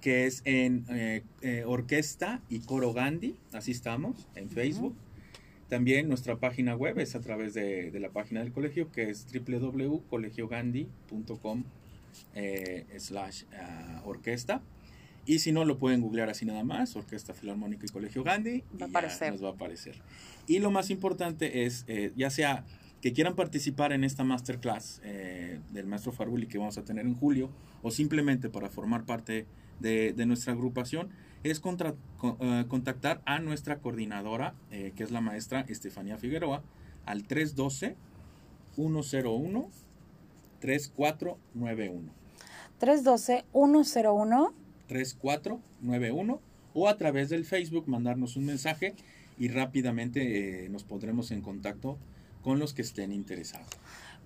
que 0.00 0.26
es 0.26 0.42
en 0.44 0.86
eh, 0.90 1.22
eh, 1.42 1.64
Orquesta 1.66 2.40
y 2.48 2.60
Coro 2.60 2.92
Gandhi, 2.92 3.36
así 3.52 3.72
estamos, 3.72 4.28
en 4.34 4.50
Facebook. 4.50 4.94
También 5.68 6.08
nuestra 6.08 6.36
página 6.36 6.74
web 6.74 6.98
es 6.98 7.14
a 7.14 7.20
través 7.20 7.54
de, 7.54 7.90
de 7.90 8.00
la 8.00 8.10
página 8.10 8.40
del 8.40 8.52
colegio, 8.52 8.90
que 8.90 9.10
es 9.10 9.26
www.colegiogandhi.com 9.32 11.64
eh, 12.34 12.86
slash 12.98 13.44
ah, 13.54 14.02
orquesta. 14.04 14.62
Y 15.30 15.38
si 15.38 15.52
no, 15.52 15.64
lo 15.64 15.78
pueden 15.78 16.00
googlear 16.00 16.28
así 16.28 16.44
nada 16.44 16.64
más, 16.64 16.96
Orquesta 16.96 17.34
Filarmónica 17.34 17.86
y 17.86 17.88
Colegio 17.88 18.24
Gandhi. 18.24 18.64
Va 18.82 18.86
a 18.86 18.88
aparecer. 18.88 19.30
Nos 19.30 19.44
va 19.44 19.50
a 19.50 19.52
aparecer. 19.52 19.94
Y 20.48 20.58
lo 20.58 20.72
más 20.72 20.90
importante 20.90 21.64
es, 21.64 21.84
eh, 21.86 22.12
ya 22.16 22.30
sea 22.30 22.64
que 23.00 23.12
quieran 23.12 23.36
participar 23.36 23.92
en 23.92 24.02
esta 24.02 24.24
masterclass 24.24 25.00
eh, 25.04 25.60
del 25.70 25.86
maestro 25.86 26.10
Faruli 26.10 26.48
que 26.48 26.58
vamos 26.58 26.78
a 26.78 26.82
tener 26.82 27.06
en 27.06 27.14
julio, 27.14 27.48
o 27.84 27.92
simplemente 27.92 28.48
para 28.48 28.70
formar 28.70 29.04
parte 29.04 29.46
de, 29.78 30.12
nuestra 30.26 30.52
agrupación, 30.52 31.10
es 31.44 31.60
contactar 31.60 33.22
a 33.24 33.38
nuestra 33.38 33.78
coordinadora, 33.78 34.56
que 34.68 35.04
es 35.04 35.12
la 35.12 35.20
maestra 35.20 35.64
Estefanía 35.68 36.18
Figueroa, 36.18 36.64
al 37.06 37.22
312 37.22 37.94
101 38.74 39.70
3491. 40.58 42.20
312-101. 42.80 44.52
3491 44.90 46.40
o 46.74 46.88
a 46.88 46.96
través 46.96 47.28
del 47.30 47.44
Facebook 47.44 47.88
mandarnos 47.88 48.36
un 48.36 48.44
mensaje 48.44 48.94
y 49.38 49.46
rápidamente 49.46 50.64
eh, 50.64 50.68
nos 50.68 50.82
pondremos 50.82 51.30
en 51.30 51.42
contacto 51.42 51.96
con 52.42 52.58
los 52.58 52.74
que 52.74 52.82
estén 52.82 53.12
interesados. 53.12 53.68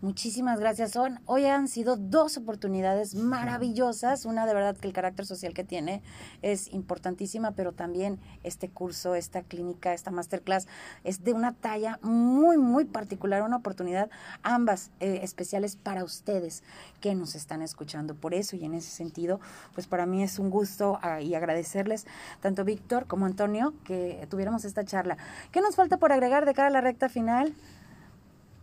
Muchísimas 0.04 0.60
gracias. 0.60 0.90
Son, 0.90 1.18
hoy 1.24 1.46
han 1.46 1.66
sido 1.66 1.96
dos 1.96 2.36
oportunidades 2.36 3.14
maravillosas. 3.14 4.26
Una 4.26 4.44
de 4.44 4.52
verdad 4.52 4.76
que 4.76 4.86
el 4.86 4.92
carácter 4.92 5.24
social 5.24 5.54
que 5.54 5.64
tiene 5.64 6.02
es 6.42 6.70
importantísima, 6.74 7.52
pero 7.52 7.72
también 7.72 8.20
este 8.42 8.68
curso, 8.68 9.14
esta 9.14 9.40
clínica, 9.40 9.94
esta 9.94 10.10
masterclass 10.10 10.68
es 11.04 11.24
de 11.24 11.32
una 11.32 11.54
talla 11.54 11.98
muy, 12.02 12.58
muy 12.58 12.84
particular, 12.84 13.40
una 13.40 13.56
oportunidad, 13.56 14.10
ambas 14.42 14.90
eh, 15.00 15.20
especiales 15.22 15.76
para 15.76 16.04
ustedes 16.04 16.64
que 17.00 17.14
nos 17.14 17.34
están 17.34 17.62
escuchando. 17.62 18.14
Por 18.14 18.34
eso 18.34 18.56
y 18.56 18.64
en 18.66 18.74
ese 18.74 18.90
sentido, 18.90 19.40
pues 19.72 19.86
para 19.86 20.04
mí 20.04 20.22
es 20.22 20.38
un 20.38 20.50
gusto 20.50 20.98
ah, 21.00 21.22
y 21.22 21.34
agradecerles 21.34 22.06
tanto 22.42 22.62
Víctor 22.66 23.06
como 23.06 23.24
Antonio 23.24 23.72
que 23.84 24.26
tuviéramos 24.28 24.66
esta 24.66 24.84
charla. 24.84 25.16
¿Qué 25.50 25.62
nos 25.62 25.76
falta 25.76 25.96
por 25.96 26.12
agregar 26.12 26.44
de 26.44 26.52
cara 26.52 26.68
a 26.68 26.72
la 26.72 26.82
recta 26.82 27.08
final? 27.08 27.54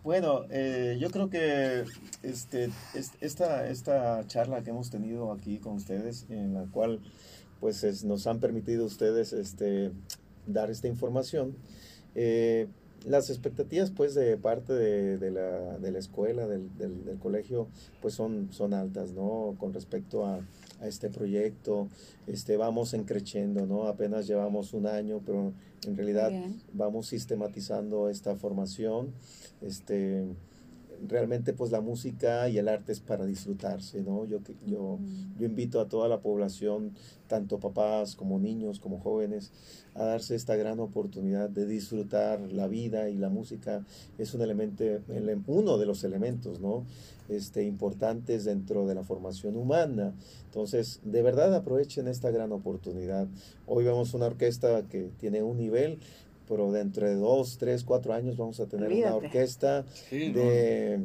Bueno, 0.03 0.45
eh, 0.49 0.97
yo 0.99 1.11
creo 1.11 1.29
que 1.29 1.83
este, 2.23 2.71
esta, 3.21 3.67
esta 3.69 4.25
charla 4.25 4.63
que 4.63 4.71
hemos 4.71 4.89
tenido 4.89 5.31
aquí 5.31 5.59
con 5.59 5.75
ustedes, 5.75 6.25
en 6.29 6.55
la 6.55 6.65
cual 6.71 6.99
pues 7.59 8.03
nos 8.03 8.25
han 8.25 8.39
permitido 8.39 8.85
ustedes 8.85 9.31
este, 9.31 9.91
dar 10.47 10.71
esta 10.71 10.87
información, 10.87 11.55
eh, 12.15 12.67
las 13.05 13.29
expectativas 13.29 13.91
pues 13.91 14.15
de 14.15 14.37
parte 14.37 14.73
de, 14.73 15.31
la, 15.31 15.77
de 15.77 15.91
la, 15.91 15.99
escuela, 15.99 16.47
del, 16.47 16.75
del, 16.79 17.19
colegio, 17.19 17.67
pues 18.01 18.15
son, 18.15 18.51
son 18.51 18.73
altas, 18.73 19.11
¿no? 19.11 19.55
Con 19.59 19.71
respecto 19.71 20.25
a, 20.25 20.39
a 20.81 20.87
este 20.87 21.09
proyecto, 21.09 21.87
este, 22.27 22.57
vamos 22.57 22.93
encreciendo, 22.93 23.65
¿no? 23.65 23.87
Apenas 23.87 24.27
llevamos 24.27 24.73
un 24.73 24.87
año, 24.87 25.21
pero 25.25 25.53
en 25.87 25.95
realidad 25.95 26.31
vamos 26.73 27.07
sistematizando 27.07 28.09
esta 28.09 28.35
formación 28.35 29.13
este, 29.61 30.25
realmente 31.07 31.53
pues 31.53 31.71
la 31.71 31.81
música 31.81 32.49
y 32.49 32.57
el 32.57 32.67
arte 32.67 32.91
es 32.91 32.99
para 32.99 33.25
disfrutarse, 33.25 34.01
¿no? 34.01 34.25
Yo, 34.25 34.39
yo, 34.65 34.99
yo 35.39 35.45
invito 35.45 35.79
a 35.79 35.87
toda 35.87 36.07
la 36.07 36.19
población, 36.19 36.93
tanto 37.27 37.59
papás 37.59 38.15
como 38.15 38.39
niños, 38.39 38.79
como 38.79 38.99
jóvenes, 38.99 39.51
a 39.95 40.03
darse 40.03 40.35
esta 40.35 40.55
gran 40.55 40.79
oportunidad 40.79 41.49
de 41.49 41.65
disfrutar 41.65 42.39
la 42.51 42.67
vida 42.67 43.09
y 43.09 43.17
la 43.17 43.29
música 43.29 43.85
es 44.17 44.33
un 44.33 44.41
elemento, 44.41 44.83
uno 45.47 45.77
de 45.77 45.85
los 45.85 46.03
elementos, 46.03 46.59
¿no? 46.59 46.85
Este, 47.29 47.63
importantes 47.63 48.43
dentro 48.45 48.87
de 48.87 48.95
la 48.95 49.03
formación 49.03 49.55
humana. 49.55 50.13
Entonces, 50.45 50.99
de 51.03 51.21
verdad 51.21 51.53
aprovechen 51.55 52.07
esta 52.07 52.29
gran 52.31 52.51
oportunidad. 52.51 53.27
Hoy 53.65 53.85
vemos 53.85 54.13
una 54.13 54.25
orquesta 54.25 54.83
que 54.89 55.11
tiene 55.17 55.41
un 55.41 55.57
nivel, 55.57 55.99
pero 56.51 56.69
dentro 56.69 57.07
de 57.07 57.15
dos, 57.15 57.57
tres, 57.57 57.85
cuatro 57.85 58.13
años 58.13 58.35
vamos 58.35 58.59
a 58.59 58.65
tener 58.65 58.91
una 58.91 59.15
orquesta 59.15 59.85
de, 60.11 60.99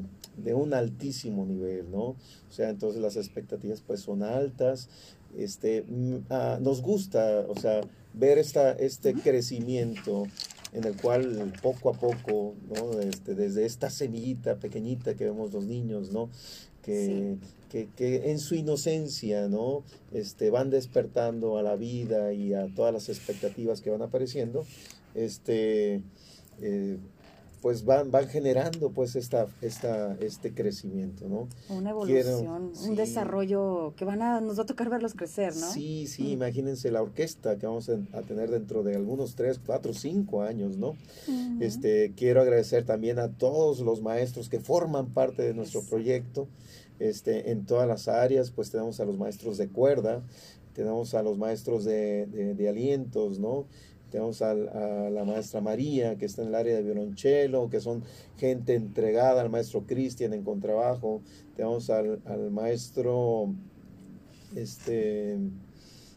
un 0.52 0.74
altísimo 0.74 1.46
nivel, 1.46 1.88
¿no? 1.88 2.02
O 2.02 2.16
sea, 2.50 2.68
entonces 2.68 3.00
las 3.00 3.16
expectativas 3.16 3.80
pues 3.80 4.00
son 4.00 4.24
altas. 4.24 4.88
Este, 5.36 5.82
mm, 5.82 6.16
ah, 6.30 6.58
nos 6.60 6.82
gusta, 6.82 7.46
o 7.48 7.54
sea, 7.54 7.80
ver 8.12 8.38
esta, 8.38 8.72
este 8.72 9.14
crecimiento 9.14 10.24
en 10.72 10.82
el 10.82 10.96
cual 10.96 11.52
poco 11.62 11.90
a 11.90 11.92
poco, 11.92 12.54
¿no? 12.74 12.98
Este, 12.98 13.36
desde 13.36 13.66
esta 13.66 13.88
semillita 13.88 14.56
pequeñita 14.56 15.14
que 15.14 15.26
vemos 15.26 15.52
los 15.52 15.64
niños, 15.64 16.10
¿no? 16.10 16.28
Que, 16.82 17.36
que, 17.70 17.88
que, 17.96 18.32
en 18.32 18.40
su 18.40 18.56
inocencia, 18.56 19.46
¿no? 19.46 19.84
Este, 20.12 20.50
van 20.50 20.70
despertando 20.70 21.56
a 21.56 21.62
la 21.62 21.76
vida 21.76 22.32
y 22.32 22.52
a 22.52 22.66
todas 22.74 22.92
las 22.92 23.08
expectativas 23.08 23.80
que 23.80 23.90
van 23.90 24.02
apareciendo 24.02 24.64
este, 25.16 26.02
eh, 26.60 26.98
pues 27.66 27.84
van, 27.84 28.10
van 28.10 28.28
generando 28.28 28.90
pues 28.90 29.16
esta, 29.16 29.48
esta, 29.60 30.16
este 30.20 30.54
crecimiento, 30.54 31.28
¿no? 31.28 31.48
Una 31.68 31.90
evolución, 31.90 32.72
un 32.80 32.94
desarrollo 32.94 33.94
que 33.96 34.04
van 34.04 34.22
a, 34.22 34.40
nos 34.40 34.58
va 34.58 34.62
a 34.62 34.66
tocar 34.66 34.88
verlos 34.88 35.14
crecer, 35.14 35.56
¿no? 35.56 35.72
Sí, 35.72 36.06
sí, 36.06 36.30
imagínense 36.30 36.90
la 36.92 37.02
orquesta 37.02 37.58
que 37.58 37.66
vamos 37.66 37.88
a, 37.88 38.22
tener 38.22 38.50
dentro 38.50 38.84
de 38.84 38.94
algunos 38.94 39.34
tres, 39.34 39.58
cuatro, 39.66 39.94
cinco 39.94 40.42
años, 40.42 40.76
¿no? 40.76 40.94
Este, 41.58 42.12
quiero 42.16 42.40
agradecer 42.40 42.84
también 42.84 43.18
a 43.18 43.32
todos 43.32 43.80
los 43.80 44.00
maestros 44.00 44.48
que 44.48 44.60
forman 44.60 45.06
parte 45.06 45.42
de 45.42 45.54
nuestro 45.54 45.82
proyecto, 45.82 46.46
este, 47.00 47.50
en 47.50 47.66
todas 47.66 47.88
las 47.88 48.06
áreas, 48.06 48.52
pues 48.52 48.70
tenemos 48.70 49.00
a 49.00 49.04
los 49.04 49.18
maestros 49.18 49.58
de 49.58 49.68
cuerda, 49.68 50.22
tenemos 50.72 51.14
a 51.14 51.22
los 51.22 51.36
maestros 51.36 51.84
de, 51.84 52.26
de 52.26 52.68
alientos, 52.68 53.38
¿no? 53.38 53.66
Tenemos 54.10 54.42
a, 54.42 54.54
la 54.54 55.24
maestra 55.24 55.60
María, 55.60 56.16
que 56.16 56.26
está 56.26 56.42
en 56.42 56.48
el 56.48 56.54
área 56.54 56.76
de 56.76 56.82
violonchelo, 56.82 57.68
que 57.68 57.80
son 57.80 58.02
gente 58.36 58.74
entregada 58.74 59.40
al 59.40 59.50
maestro 59.50 59.84
Cristian 59.86 60.32
en 60.32 60.42
contrabajo, 60.42 61.22
tenemos 61.54 61.90
al, 61.90 62.20
al 62.24 62.50
maestro, 62.50 63.54
este, 64.54 65.38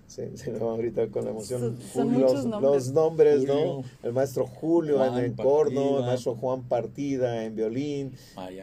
se, 0.10 0.36
se, 0.38 0.52
me 0.52 0.58
va 0.58 0.72
ahorita 0.72 1.08
con 1.10 1.24
la 1.24 1.32
emoción. 1.32 1.78
los, 1.96 2.92
nombres. 2.92 3.44
¿no? 3.46 3.84
El 4.02 4.12
maestro 4.12 4.48
Julio 4.48 5.06
en 5.06 5.24
el 5.24 5.36
corno, 5.36 6.00
el 6.00 6.06
maestro 6.06 6.36
Juan 6.36 6.64
Partida 6.64 7.46
en 7.46 7.56
violín. 7.56 8.14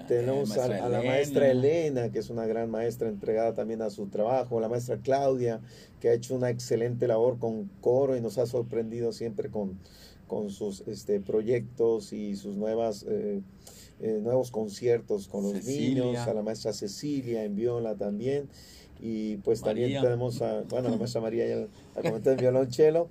Tenemos 0.08 0.56
a, 0.58 0.66
la 0.88 1.02
maestra 1.02 1.48
Elena, 1.48 2.10
que 2.10 2.18
es 2.18 2.30
una 2.30 2.46
gran 2.46 2.70
maestra 2.70 3.08
entregada 3.08 3.54
también 3.54 3.80
a 3.82 3.90
su 3.90 4.06
trabajo. 4.08 4.60
La 4.60 4.68
maestra 4.68 4.98
Claudia, 4.98 5.60
que 6.00 6.08
ha 6.08 6.12
hecho 6.14 6.34
una 6.34 6.50
excelente 6.50 7.06
labor 7.06 7.38
con 7.38 7.70
coro 7.80 8.16
y 8.16 8.20
nos 8.20 8.38
ha 8.38 8.46
sorprendido 8.46 9.12
siempre 9.12 9.48
con, 9.48 9.78
con 10.26 10.50
sus 10.50 10.80
este, 10.88 11.20
proyectos 11.20 12.12
y 12.12 12.34
sus 12.34 12.56
nuevas... 12.56 13.04
Eh, 13.08 13.40
eh, 13.98 14.20
nuevos 14.22 14.50
conciertos 14.50 15.26
con 15.26 15.42
los 15.44 15.64
niños, 15.64 16.18
a 16.18 16.34
la 16.34 16.42
maestra 16.42 16.74
Cecilia 16.74 17.44
en 17.44 17.56
viola 17.56 17.94
también, 17.94 18.46
y 19.00 19.36
pues 19.38 19.62
también 19.62 20.00
tenemos 20.02 20.42
a, 20.42 20.62
bueno, 20.62 20.88
la 20.88 20.96
maestra 20.96 21.20
María 21.20 21.46
y 21.46 21.52
al, 21.52 21.68
al 21.96 22.36
violonchelo 22.40 23.08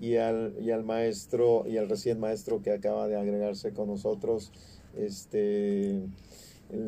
y 0.00 0.16
al, 0.16 0.54
y 0.60 0.70
al 0.70 0.84
maestro 0.84 1.64
y 1.66 1.76
al 1.76 1.88
recién 1.88 2.20
maestro 2.20 2.62
que 2.62 2.72
acaba 2.72 3.08
de 3.08 3.16
agregarse 3.16 3.72
con 3.72 3.88
nosotros, 3.88 4.50
este 4.96 6.00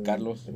Carlos. 0.05 0.49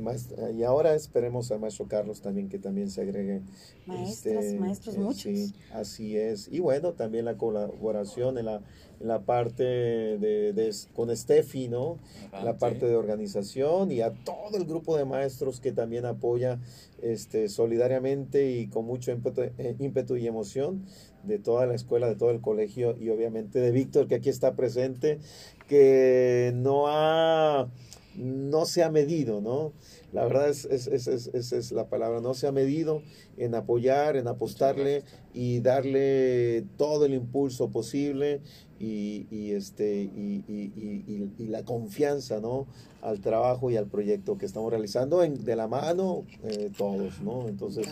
y 0.57 0.63
ahora 0.63 0.95
esperemos 0.95 1.51
al 1.51 1.59
maestro 1.59 1.87
Carlos 1.87 2.21
también 2.21 2.49
que 2.49 2.59
también 2.59 2.89
se 2.89 3.01
agregue. 3.01 3.41
Maestras, 3.85 4.45
este, 4.45 4.59
maestros, 4.59 4.97
muchos. 4.97 5.21
Sí, 5.21 5.53
así 5.73 6.17
es. 6.17 6.49
Y 6.51 6.59
bueno, 6.59 6.93
también 6.93 7.25
la 7.25 7.37
colaboración 7.37 8.37
en 8.37 8.45
la, 8.45 8.61
en 8.99 9.07
la 9.07 9.21
parte 9.21 9.63
de, 9.63 10.75
con 10.93 11.15
Steffi, 11.15 11.67
¿no? 11.67 11.99
la 12.43 12.57
parte 12.57 12.85
de 12.87 12.95
organización 12.95 13.91
y 13.91 14.01
a 14.01 14.11
todo 14.11 14.57
el 14.57 14.65
grupo 14.65 14.97
de 14.97 15.05
maestros 15.05 15.59
que 15.59 15.71
también 15.71 16.05
apoya 16.05 16.59
este, 17.01 17.49
solidariamente 17.49 18.51
y 18.51 18.67
con 18.67 18.85
mucho 18.85 19.11
ímpetu, 19.11 19.41
eh, 19.57 19.75
ímpetu 19.79 20.17
y 20.17 20.27
emoción 20.27 20.85
de 21.23 21.39
toda 21.39 21.65
la 21.65 21.75
escuela, 21.75 22.07
de 22.07 22.15
todo 22.15 22.31
el 22.31 22.41
colegio 22.41 22.97
y 22.99 23.09
obviamente 23.09 23.59
de 23.59 23.71
Víctor 23.71 24.07
que 24.07 24.15
aquí 24.15 24.29
está 24.29 24.55
presente, 24.55 25.19
que 25.67 26.51
no 26.55 26.85
ha 26.87 27.69
no 28.15 28.65
se 28.65 28.83
ha 28.83 28.89
medido, 28.89 29.41
¿no? 29.41 29.73
La 30.11 30.25
verdad 30.25 30.49
es, 30.49 30.65
es, 30.65 30.87
es, 30.87 31.07
es, 31.53 31.71
la 31.71 31.87
palabra, 31.87 32.19
no 32.19 32.33
se 32.33 32.47
ha 32.47 32.51
medido 32.51 33.01
en 33.37 33.55
apoyar, 33.55 34.17
en 34.17 34.27
apostarle 34.27 35.03
y 35.33 35.61
darle 35.61 36.65
todo 36.77 37.05
el 37.05 37.13
impulso 37.13 37.69
posible 37.69 38.41
y, 38.79 39.27
y 39.29 39.51
este, 39.51 40.01
y, 40.01 40.43
y, 40.47 41.31
y, 41.37 41.47
la 41.47 41.63
confianza, 41.63 42.39
¿no? 42.39 42.67
Al 43.01 43.21
trabajo 43.21 43.71
y 43.71 43.77
al 43.77 43.87
proyecto 43.87 44.37
que 44.37 44.45
estamos 44.45 44.71
realizando 44.71 45.23
en, 45.23 45.43
de 45.45 45.55
la 45.55 45.67
mano 45.67 46.25
eh, 46.43 46.71
todos, 46.77 47.21
¿no? 47.21 47.47
Entonces, 47.47 47.87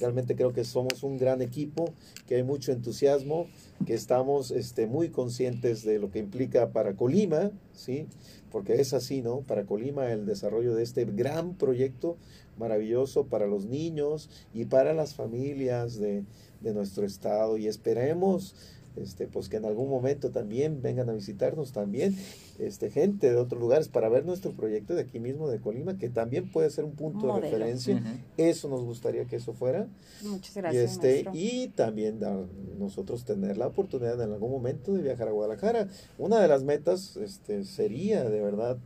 realmente 0.00 0.34
creo 0.36 0.52
que 0.52 0.64
somos 0.64 1.02
un 1.02 1.16
gran 1.16 1.42
equipo, 1.42 1.92
que 2.26 2.36
hay 2.36 2.42
mucho 2.42 2.72
entusiasmo, 2.72 3.46
que 3.84 3.94
estamos 3.94 4.50
este, 4.50 4.86
muy 4.86 5.10
conscientes 5.10 5.84
de 5.84 5.98
lo 5.98 6.10
que 6.10 6.18
implica 6.18 6.70
para 6.70 6.94
Colima, 6.94 7.50
¿sí? 7.74 8.06
porque 8.50 8.80
es 8.80 8.92
así, 8.92 9.22
¿no? 9.22 9.40
Para 9.40 9.64
Colima 9.64 10.12
el 10.12 10.26
desarrollo 10.26 10.74
de 10.74 10.82
este 10.82 11.04
gran 11.06 11.54
proyecto 11.54 12.16
maravilloso 12.58 13.24
para 13.24 13.46
los 13.46 13.64
niños 13.64 14.28
y 14.52 14.66
para 14.66 14.92
las 14.92 15.14
familias 15.14 15.98
de, 15.98 16.24
de 16.60 16.74
nuestro 16.74 17.06
estado 17.06 17.56
y 17.56 17.66
esperemos 17.66 18.54
este, 18.96 19.26
pues 19.26 19.48
que 19.48 19.56
en 19.56 19.64
algún 19.64 19.88
momento 19.88 20.30
también 20.30 20.82
vengan 20.82 21.08
a 21.08 21.12
visitarnos 21.12 21.72
también 21.72 22.16
este, 22.58 22.90
gente 22.90 23.30
de 23.30 23.36
otros 23.36 23.60
lugares 23.60 23.88
para 23.88 24.08
ver 24.08 24.24
nuestro 24.24 24.52
proyecto 24.52 24.94
de 24.94 25.02
aquí 25.02 25.20
mismo 25.20 25.48
de 25.48 25.60
Colima, 25.60 25.98
que 25.98 26.08
también 26.08 26.50
puede 26.50 26.70
ser 26.70 26.84
un 26.84 26.92
punto 26.92 27.34
de 27.34 27.40
referencia. 27.40 28.02
Eso 28.36 28.68
nos 28.68 28.82
gustaría 28.84 29.24
que 29.24 29.36
eso 29.36 29.52
fuera. 29.52 29.86
Muchas 30.22 30.54
gracias. 30.54 30.82
Y, 30.82 30.84
este, 30.84 31.24
y 31.32 31.68
también 31.68 32.18
dar, 32.18 32.46
nosotros 32.78 33.24
tener 33.24 33.56
la 33.56 33.68
oportunidad 33.68 34.20
en 34.20 34.32
algún 34.32 34.50
momento 34.50 34.92
de 34.92 35.02
viajar 35.02 35.28
a 35.28 35.32
Guadalajara. 35.32 35.88
Una 36.18 36.40
de 36.40 36.48
las 36.48 36.62
metas 36.64 37.16
este, 37.16 37.64
sería 37.64 38.24
de 38.24 38.40
verdad 38.40 38.78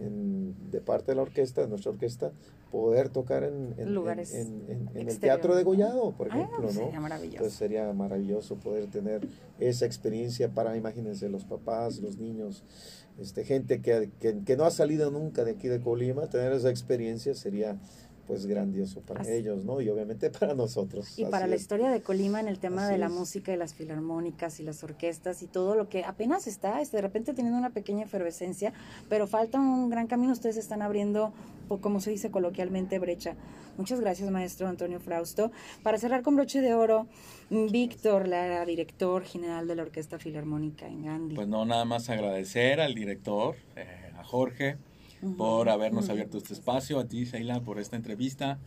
de 0.00 0.80
parte 0.80 1.12
de 1.12 1.16
la 1.16 1.22
orquesta, 1.22 1.60
de 1.60 1.68
nuestra 1.68 1.90
orquesta, 1.90 2.32
poder 2.70 3.08
tocar 3.08 3.44
en, 3.44 3.74
en, 3.78 4.88
en, 4.94 5.08
el 5.08 5.18
Teatro 5.18 5.56
de 5.56 5.64
Gollado, 5.64 6.12
por 6.12 6.28
ah, 6.30 6.36
ejemplo, 6.36 6.62
¿no? 6.62 6.70
Sería 6.70 7.00
maravilloso. 7.00 7.36
Entonces 7.36 7.58
sería 7.58 7.92
maravilloso 7.92 8.56
poder 8.56 8.86
tener 8.86 9.26
esa 9.58 9.86
experiencia 9.86 10.48
para, 10.48 10.76
imagínense, 10.76 11.28
los 11.28 11.44
papás, 11.44 11.98
los 11.98 12.18
niños, 12.18 12.64
este, 13.18 13.44
gente 13.44 13.82
que, 13.82 14.10
que, 14.20 14.42
que 14.44 14.56
no 14.56 14.64
ha 14.64 14.70
salido 14.70 15.10
nunca 15.10 15.44
de 15.44 15.52
aquí 15.52 15.68
de 15.68 15.80
Colima, 15.80 16.28
tener 16.28 16.52
esa 16.52 16.70
experiencia 16.70 17.34
sería 17.34 17.76
pues 18.30 18.46
grandioso 18.46 19.00
para 19.00 19.28
ellos, 19.28 19.64
¿no? 19.64 19.80
Y 19.80 19.88
obviamente 19.88 20.30
para 20.38 20.54
nosotros. 20.54 21.18
Y 21.18 21.24
para 21.24 21.48
la 21.48 21.56
historia 21.56 21.90
de 21.90 22.00
Colima 22.00 22.38
en 22.38 22.46
el 22.46 22.60
tema 22.60 22.86
de 22.86 22.96
la 22.96 23.08
música 23.08 23.52
y 23.52 23.56
las 23.56 23.74
filarmónicas 23.74 24.60
y 24.60 24.62
las 24.62 24.84
orquestas 24.84 25.42
y 25.42 25.48
todo 25.48 25.74
lo 25.74 25.88
que 25.88 26.04
apenas 26.04 26.46
está, 26.46 26.80
este, 26.80 26.98
de 26.98 27.02
repente 27.02 27.34
teniendo 27.34 27.58
una 27.58 27.70
pequeña 27.70 28.04
efervescencia, 28.04 28.72
pero 29.08 29.26
falta 29.26 29.58
un 29.58 29.90
gran 29.90 30.06
camino, 30.06 30.32
ustedes 30.32 30.56
están 30.58 30.80
abriendo, 30.80 31.32
como 31.80 32.00
se 32.00 32.12
dice 32.12 32.30
coloquialmente, 32.30 33.00
brecha. 33.00 33.34
Muchas 33.76 34.00
gracias, 34.00 34.30
maestro 34.30 34.68
Antonio 34.68 35.00
Frausto. 35.00 35.50
Para 35.82 35.98
cerrar 35.98 36.22
con 36.22 36.36
broche 36.36 36.60
de 36.60 36.72
oro, 36.72 37.08
Víctor, 37.50 38.28
la 38.28 38.64
director 38.64 39.24
general 39.24 39.66
de 39.66 39.74
la 39.74 39.82
Orquesta 39.82 40.20
Filarmónica 40.20 40.86
en 40.86 41.04
Gandhi. 41.04 41.34
Pues 41.34 41.48
no, 41.48 41.64
nada 41.64 41.84
más 41.84 42.08
agradecer 42.10 42.80
al 42.80 42.94
director, 42.94 43.56
eh, 43.74 44.12
a 44.16 44.22
Jorge, 44.22 44.76
por 45.36 45.68
habernos 45.68 46.08
abierto 46.08 46.38
este 46.38 46.54
espacio, 46.54 46.98
a 46.98 47.06
ti, 47.06 47.24
Sheila, 47.24 47.60
por 47.60 47.78
esta 47.78 47.96
entrevista. 47.96 48.58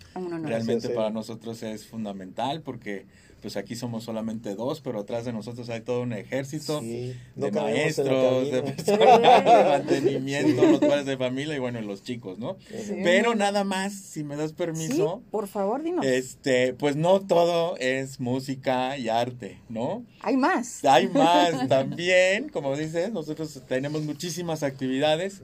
Realmente 0.43 0.89
para 0.89 1.09
nosotros 1.09 1.63
es 1.63 1.85
fundamental 1.85 2.61
porque 2.61 3.05
pues 3.43 3.57
aquí 3.57 3.75
somos 3.75 4.05
solamente 4.05 4.55
dos, 4.55 4.79
pero 4.79 5.01
atrás 5.01 5.25
de 5.25 5.33
nosotros 5.33 5.69
hay 5.69 5.81
todo 5.81 6.01
un 6.01 6.13
ejército 6.13 6.79
de 6.81 7.51
maestros, 7.51 8.49
de 8.49 8.63
personal, 8.63 9.21
de 9.21 9.63
mantenimiento, 9.69 10.63
los 10.65 10.79
padres 10.79 11.05
de 11.05 11.17
familia 11.17 11.53
y 11.53 11.59
bueno, 11.59 11.81
los 11.81 12.03
chicos, 12.03 12.39
¿no? 12.39 12.55
Pero 13.03 13.35
nada 13.35 13.65
más, 13.65 13.91
si 13.91 14.23
me 14.23 14.37
das 14.37 14.53
permiso. 14.53 15.21
por 15.29 15.49
favor, 15.49 15.83
dinos. 15.83 16.05
Este, 16.05 16.73
pues 16.73 16.95
no 16.95 17.19
todo 17.19 17.75
es 17.79 18.21
música 18.21 18.97
y 18.97 19.09
arte, 19.09 19.59
¿no? 19.67 20.05
Hay 20.21 20.37
más. 20.37 20.85
Hay 20.85 21.09
más 21.09 21.67
también, 21.67 22.47
como 22.47 22.77
dices, 22.77 23.11
nosotros 23.11 23.61
tenemos 23.67 24.03
muchísimas 24.03 24.63
actividades 24.63 25.41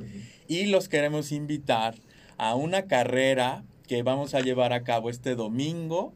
y 0.49 0.65
los 0.65 0.89
queremos 0.89 1.31
invitar 1.31 1.95
a 2.37 2.55
una 2.55 2.87
carrera 2.87 3.63
que 3.87 4.03
vamos 4.03 4.33
a 4.33 4.41
llevar 4.41 4.73
a 4.73 4.83
cabo 4.83 5.09
este 5.09 5.35
domingo 5.35 6.13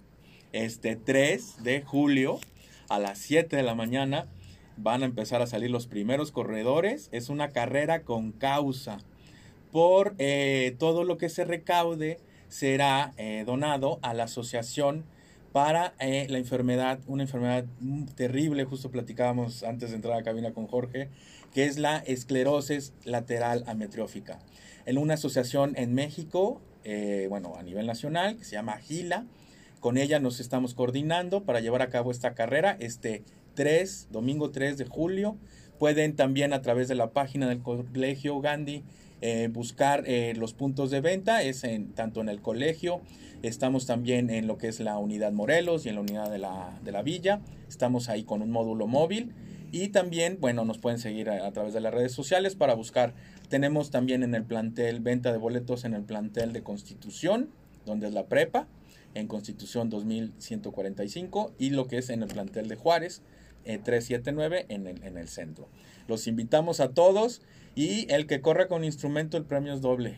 este 0.52 0.96
3 0.96 1.63
de 1.63 1.82
julio 1.82 2.39
a 2.89 3.00
las 3.00 3.19
7 3.19 3.56
de 3.56 3.63
la 3.63 3.76
mañana 3.76 4.28
van 4.76 5.04
a 5.04 5.06
empezar 5.06 5.41
a 5.41 5.48
salir 5.48 5.69
los 5.69 5.88
primeros 5.88 6.32
corredores. 6.32 7.10
Es 7.12 7.30
una 7.30 7.50
carrera 7.50 8.04
con 8.04 8.32
causa. 8.32 8.98
Por 9.72 10.15
eh, 10.17 10.76
todo 10.80 11.04
lo 11.04 11.17
que 11.17 11.30
se 11.30 11.46
recaude 11.46 12.19
será 12.48 13.13
eh, 13.17 13.43
donado 13.46 14.00
a 14.02 14.13
la 14.13 14.24
asociación 14.24 15.06
para 15.52 15.93
eh, 16.00 16.26
la 16.30 16.39
enfermedad, 16.39 17.00
una 17.06 17.24
enfermedad 17.24 17.65
terrible, 18.15 18.65
justo 18.65 18.89
platicábamos 18.89 19.63
antes 19.63 19.89
de 19.91 19.96
entrar 19.96 20.15
a 20.15 20.17
la 20.17 20.24
cabina 20.24 20.52
con 20.52 20.67
Jorge, 20.67 21.10
que 21.53 21.65
es 21.65 21.77
la 21.77 21.97
esclerosis 21.97 22.93
lateral 23.05 23.63
amiotrófica. 23.67 24.39
En 24.85 24.97
una 24.97 25.13
asociación 25.13 25.73
en 25.77 25.93
México, 25.93 26.61
bueno, 27.29 27.55
a 27.57 27.63
nivel 27.63 27.87
nacional, 27.87 28.35
que 28.37 28.43
se 28.43 28.53
llama 28.53 28.77
GILA, 28.77 29.25
con 29.79 29.97
ella 29.97 30.19
nos 30.19 30.39
estamos 30.39 30.73
coordinando 30.73 31.43
para 31.43 31.59
llevar 31.59 31.81
a 31.81 31.89
cabo 31.89 32.11
esta 32.11 32.33
carrera 32.33 32.77
este 32.79 33.23
3, 33.55 34.07
domingo 34.11 34.49
3 34.49 34.77
de 34.77 34.85
julio. 34.85 35.35
Pueden 35.77 36.15
también 36.15 36.53
a 36.53 36.61
través 36.61 36.87
de 36.87 36.95
la 36.95 37.11
página 37.11 37.49
del 37.49 37.61
Colegio 37.61 38.39
Gandhi 38.39 38.83
eh, 39.25 39.49
buscar 39.51 40.03
eh, 40.05 40.33
los 40.35 40.53
puntos 40.53 40.91
de 40.91 41.01
venta, 41.01 41.43
es 41.43 41.63
en, 41.63 41.93
tanto 41.93 42.19
en 42.19 42.29
el 42.29 42.41
colegio, 42.41 42.99
estamos 43.41 43.85
también 43.85 44.29
en 44.29 44.47
lo 44.47 44.57
que 44.57 44.67
es 44.67 44.81
la 44.81 44.97
unidad 44.97 45.31
Morelos 45.31 45.85
y 45.85 45.89
en 45.89 45.95
la 45.95 46.01
unidad 46.01 46.29
de 46.29 46.39
la, 46.39 46.77
de 46.83 46.91
la 46.91 47.03
villa, 47.03 47.39
estamos 47.69 48.09
ahí 48.09 48.23
con 48.23 48.41
un 48.41 48.51
módulo 48.51 48.85
móvil 48.85 49.33
y 49.73 49.88
también, 49.88 50.38
bueno, 50.39 50.65
nos 50.65 50.77
pueden 50.77 50.99
seguir 50.99 51.31
a, 51.31 51.51
través 51.51 51.73
de 51.73 51.81
las 51.81 51.91
redes 51.91 52.12
sociales 52.12 52.53
para 52.53 52.75
buscar, 52.75 53.15
tenemos 53.49 53.89
también 53.89 54.21
en 54.21 54.36
el 54.36 54.43
plantel 54.43 54.99
venta 54.99 55.31
de 55.31 55.39
boletos 55.39 55.83
en 55.83 55.95
el 55.95 56.03
plantel 56.03 56.53
de 56.53 56.62
Constitución, 56.62 57.49
donde 57.83 58.05
es 58.05 58.13
la 58.13 58.27
prepa, 58.27 58.67
en 59.15 59.27
Constitución 59.27 59.89
2145 59.89 61.55
y 61.57 61.71
lo 61.71 61.88
que 61.88 61.97
es 61.97 62.12
en 62.12 62.21
el 62.21 62.29
plantel 62.29 62.67
de 62.67 62.75
Juárez 62.75 63.23
379 63.63 64.59
eh, 64.59 64.65
en 64.69 64.86
el, 64.86 65.03
en 65.03 65.17
el 65.17 65.27
centro. 65.27 65.67
Los 66.07 66.27
invitamos 66.27 66.79
a 66.79 66.89
todos 66.89 67.41
y 67.73 68.05
el 68.13 68.27
que 68.27 68.41
corra 68.41 68.67
con 68.67 68.83
instrumento 68.83 69.38
el 69.38 69.45
premio 69.45 69.73
es 69.73 69.81
doble. 69.81 70.17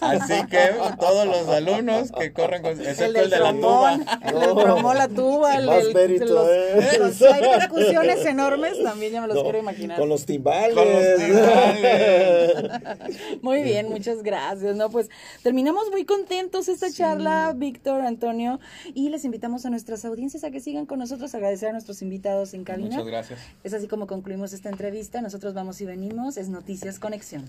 Así 0.00 0.46
que 0.46 0.70
todos 0.98 1.26
los 1.26 1.48
alumnos 1.48 2.10
que 2.12 2.32
corren 2.32 2.62
con, 2.62 2.72
excepto 2.80 3.20
el, 3.20 3.30
de 3.30 3.38
la 3.38 3.52
tuba. 3.52 3.94
El 3.94 4.40
del 4.40 4.54
promó 4.54 4.94
la 4.94 5.08
tuba, 5.08 5.56
el, 5.56 5.66
Más 5.66 5.94
mérito, 5.94 6.50
eh. 6.50 6.98
los, 6.98 7.22
hay 7.22 7.40
percusiones 7.58 8.24
enormes, 8.24 8.82
también 8.82 9.12
ya 9.12 9.20
me 9.20 9.28
los 9.28 9.42
quiero 9.42 9.58
imaginar. 9.58 9.98
Con 9.98 10.08
los 10.08 10.26
timbales. 10.26 10.74
Con 10.74 10.92
los 10.92 11.16
timbales. 11.16 12.54
muy 13.42 13.62
bien, 13.62 13.88
muchas 13.88 14.22
gracias. 14.22 14.76
No, 14.76 14.90
pues 14.90 15.08
terminamos 15.42 15.90
muy 15.90 16.04
contentos 16.04 16.68
esta 16.68 16.90
charla, 16.90 17.52
Víctor, 17.54 18.00
Antonio, 18.02 18.60
y 18.94 19.08
les 19.10 19.24
invitamos 19.24 19.66
a 19.66 19.70
nuestras 19.70 20.04
audiencias 20.04 20.44
a 20.44 20.50
que 20.50 20.60
sigan 20.60 20.86
con 20.86 20.98
nosotros, 20.98 21.34
agradecer 21.34 21.68
a 21.68 21.72
nuestros 21.72 22.02
invitados 22.02 22.54
en 22.54 22.64
cabina. 22.64 22.88
Muchas 22.88 23.06
gracias. 23.06 23.40
Es 23.62 23.72
así 23.72 23.88
como 23.88 24.06
concluimos 24.06 24.52
esta 24.52 24.68
entrevista. 24.68 25.20
Nosotros 25.20 25.54
vamos 25.54 25.80
y 25.80 25.86
venimos, 25.86 26.36
es 26.36 26.48
Noticias 26.48 26.98
Conexión. 26.98 27.44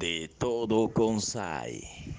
De 0.00 0.30
todo 0.38 0.88
con 0.94 1.20
SAI. 1.20 2.00